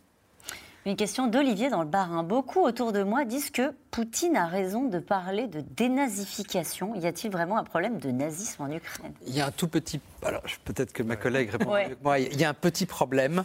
[0.88, 2.24] Une question d'Olivier dans le Barin.
[2.24, 6.96] Beaucoup autour de moi disent que Poutine a raison de parler de dénazification.
[6.96, 9.14] Y a-t-il vraiment un problème de nazisme en Ukraine?
[9.28, 10.02] Il y a un tout petit.
[10.26, 12.18] Alors, peut-être que ma collègue répond mieux que moi.
[12.18, 13.44] Il y a un petit problème.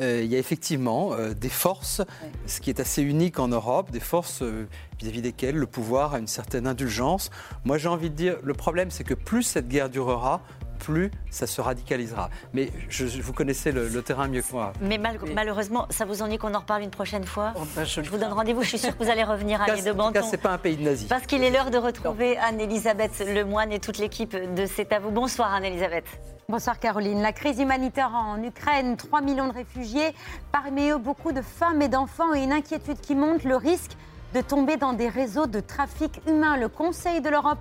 [0.00, 2.00] Euh, il y a effectivement euh, des forces,
[2.46, 4.66] ce qui est assez unique en Europe, des forces euh,
[4.98, 7.30] vis-à-vis desquelles le pouvoir a une certaine indulgence.
[7.64, 10.40] Moi, j'ai envie de dire, le problème, c'est que plus cette guerre durera,
[10.82, 12.28] plus ça se radicalisera.
[12.52, 14.72] Mais je, vous connaissez le, terrain mieux que moi.
[14.80, 18.00] Mais malheureusement, ça vous ennuie qu'on en reparle une prochaine fois oh, ben, je...
[18.00, 20.02] vous donne rendez-vous, je suis sûre que vous allez revenir à de Banton.
[20.02, 21.08] En tout cas, c'est pas un pays de nazis.
[21.08, 25.10] Parce qu'il est l'heure de retrouver Anne-Elisabeth Lemoine et toute l'équipe de C'est à vous.
[25.10, 26.04] Bonsoir Anne-Elisabeth.
[26.48, 27.22] Bonsoir Caroline.
[27.22, 30.12] La crise humanitaire en Ukraine, 3 millions de réfugiés,
[30.50, 33.92] parmi eux beaucoup de femmes et d'enfants et une inquiétude qui monte, le risque
[34.34, 36.56] de tomber dans des réseaux de trafic humain.
[36.56, 37.60] Le Conseil de l'Europe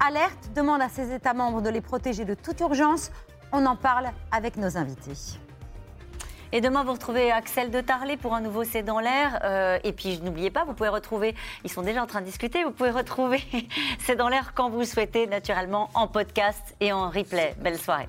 [0.00, 3.10] alerte, demande à ses États membres de les protéger de toute urgence.
[3.52, 5.12] On en parle avec nos invités.
[6.54, 9.40] Et demain, vous retrouvez Axel de Tarlet pour un nouveau C'est dans l'air.
[9.42, 11.34] Euh, et puis, n'oubliez pas, vous pouvez retrouver,
[11.64, 13.42] ils sont déjà en train de discuter, vous pouvez retrouver
[13.98, 17.54] C'est dans l'air quand vous le souhaitez, naturellement, en podcast et en replay.
[17.58, 18.08] Belle soirée.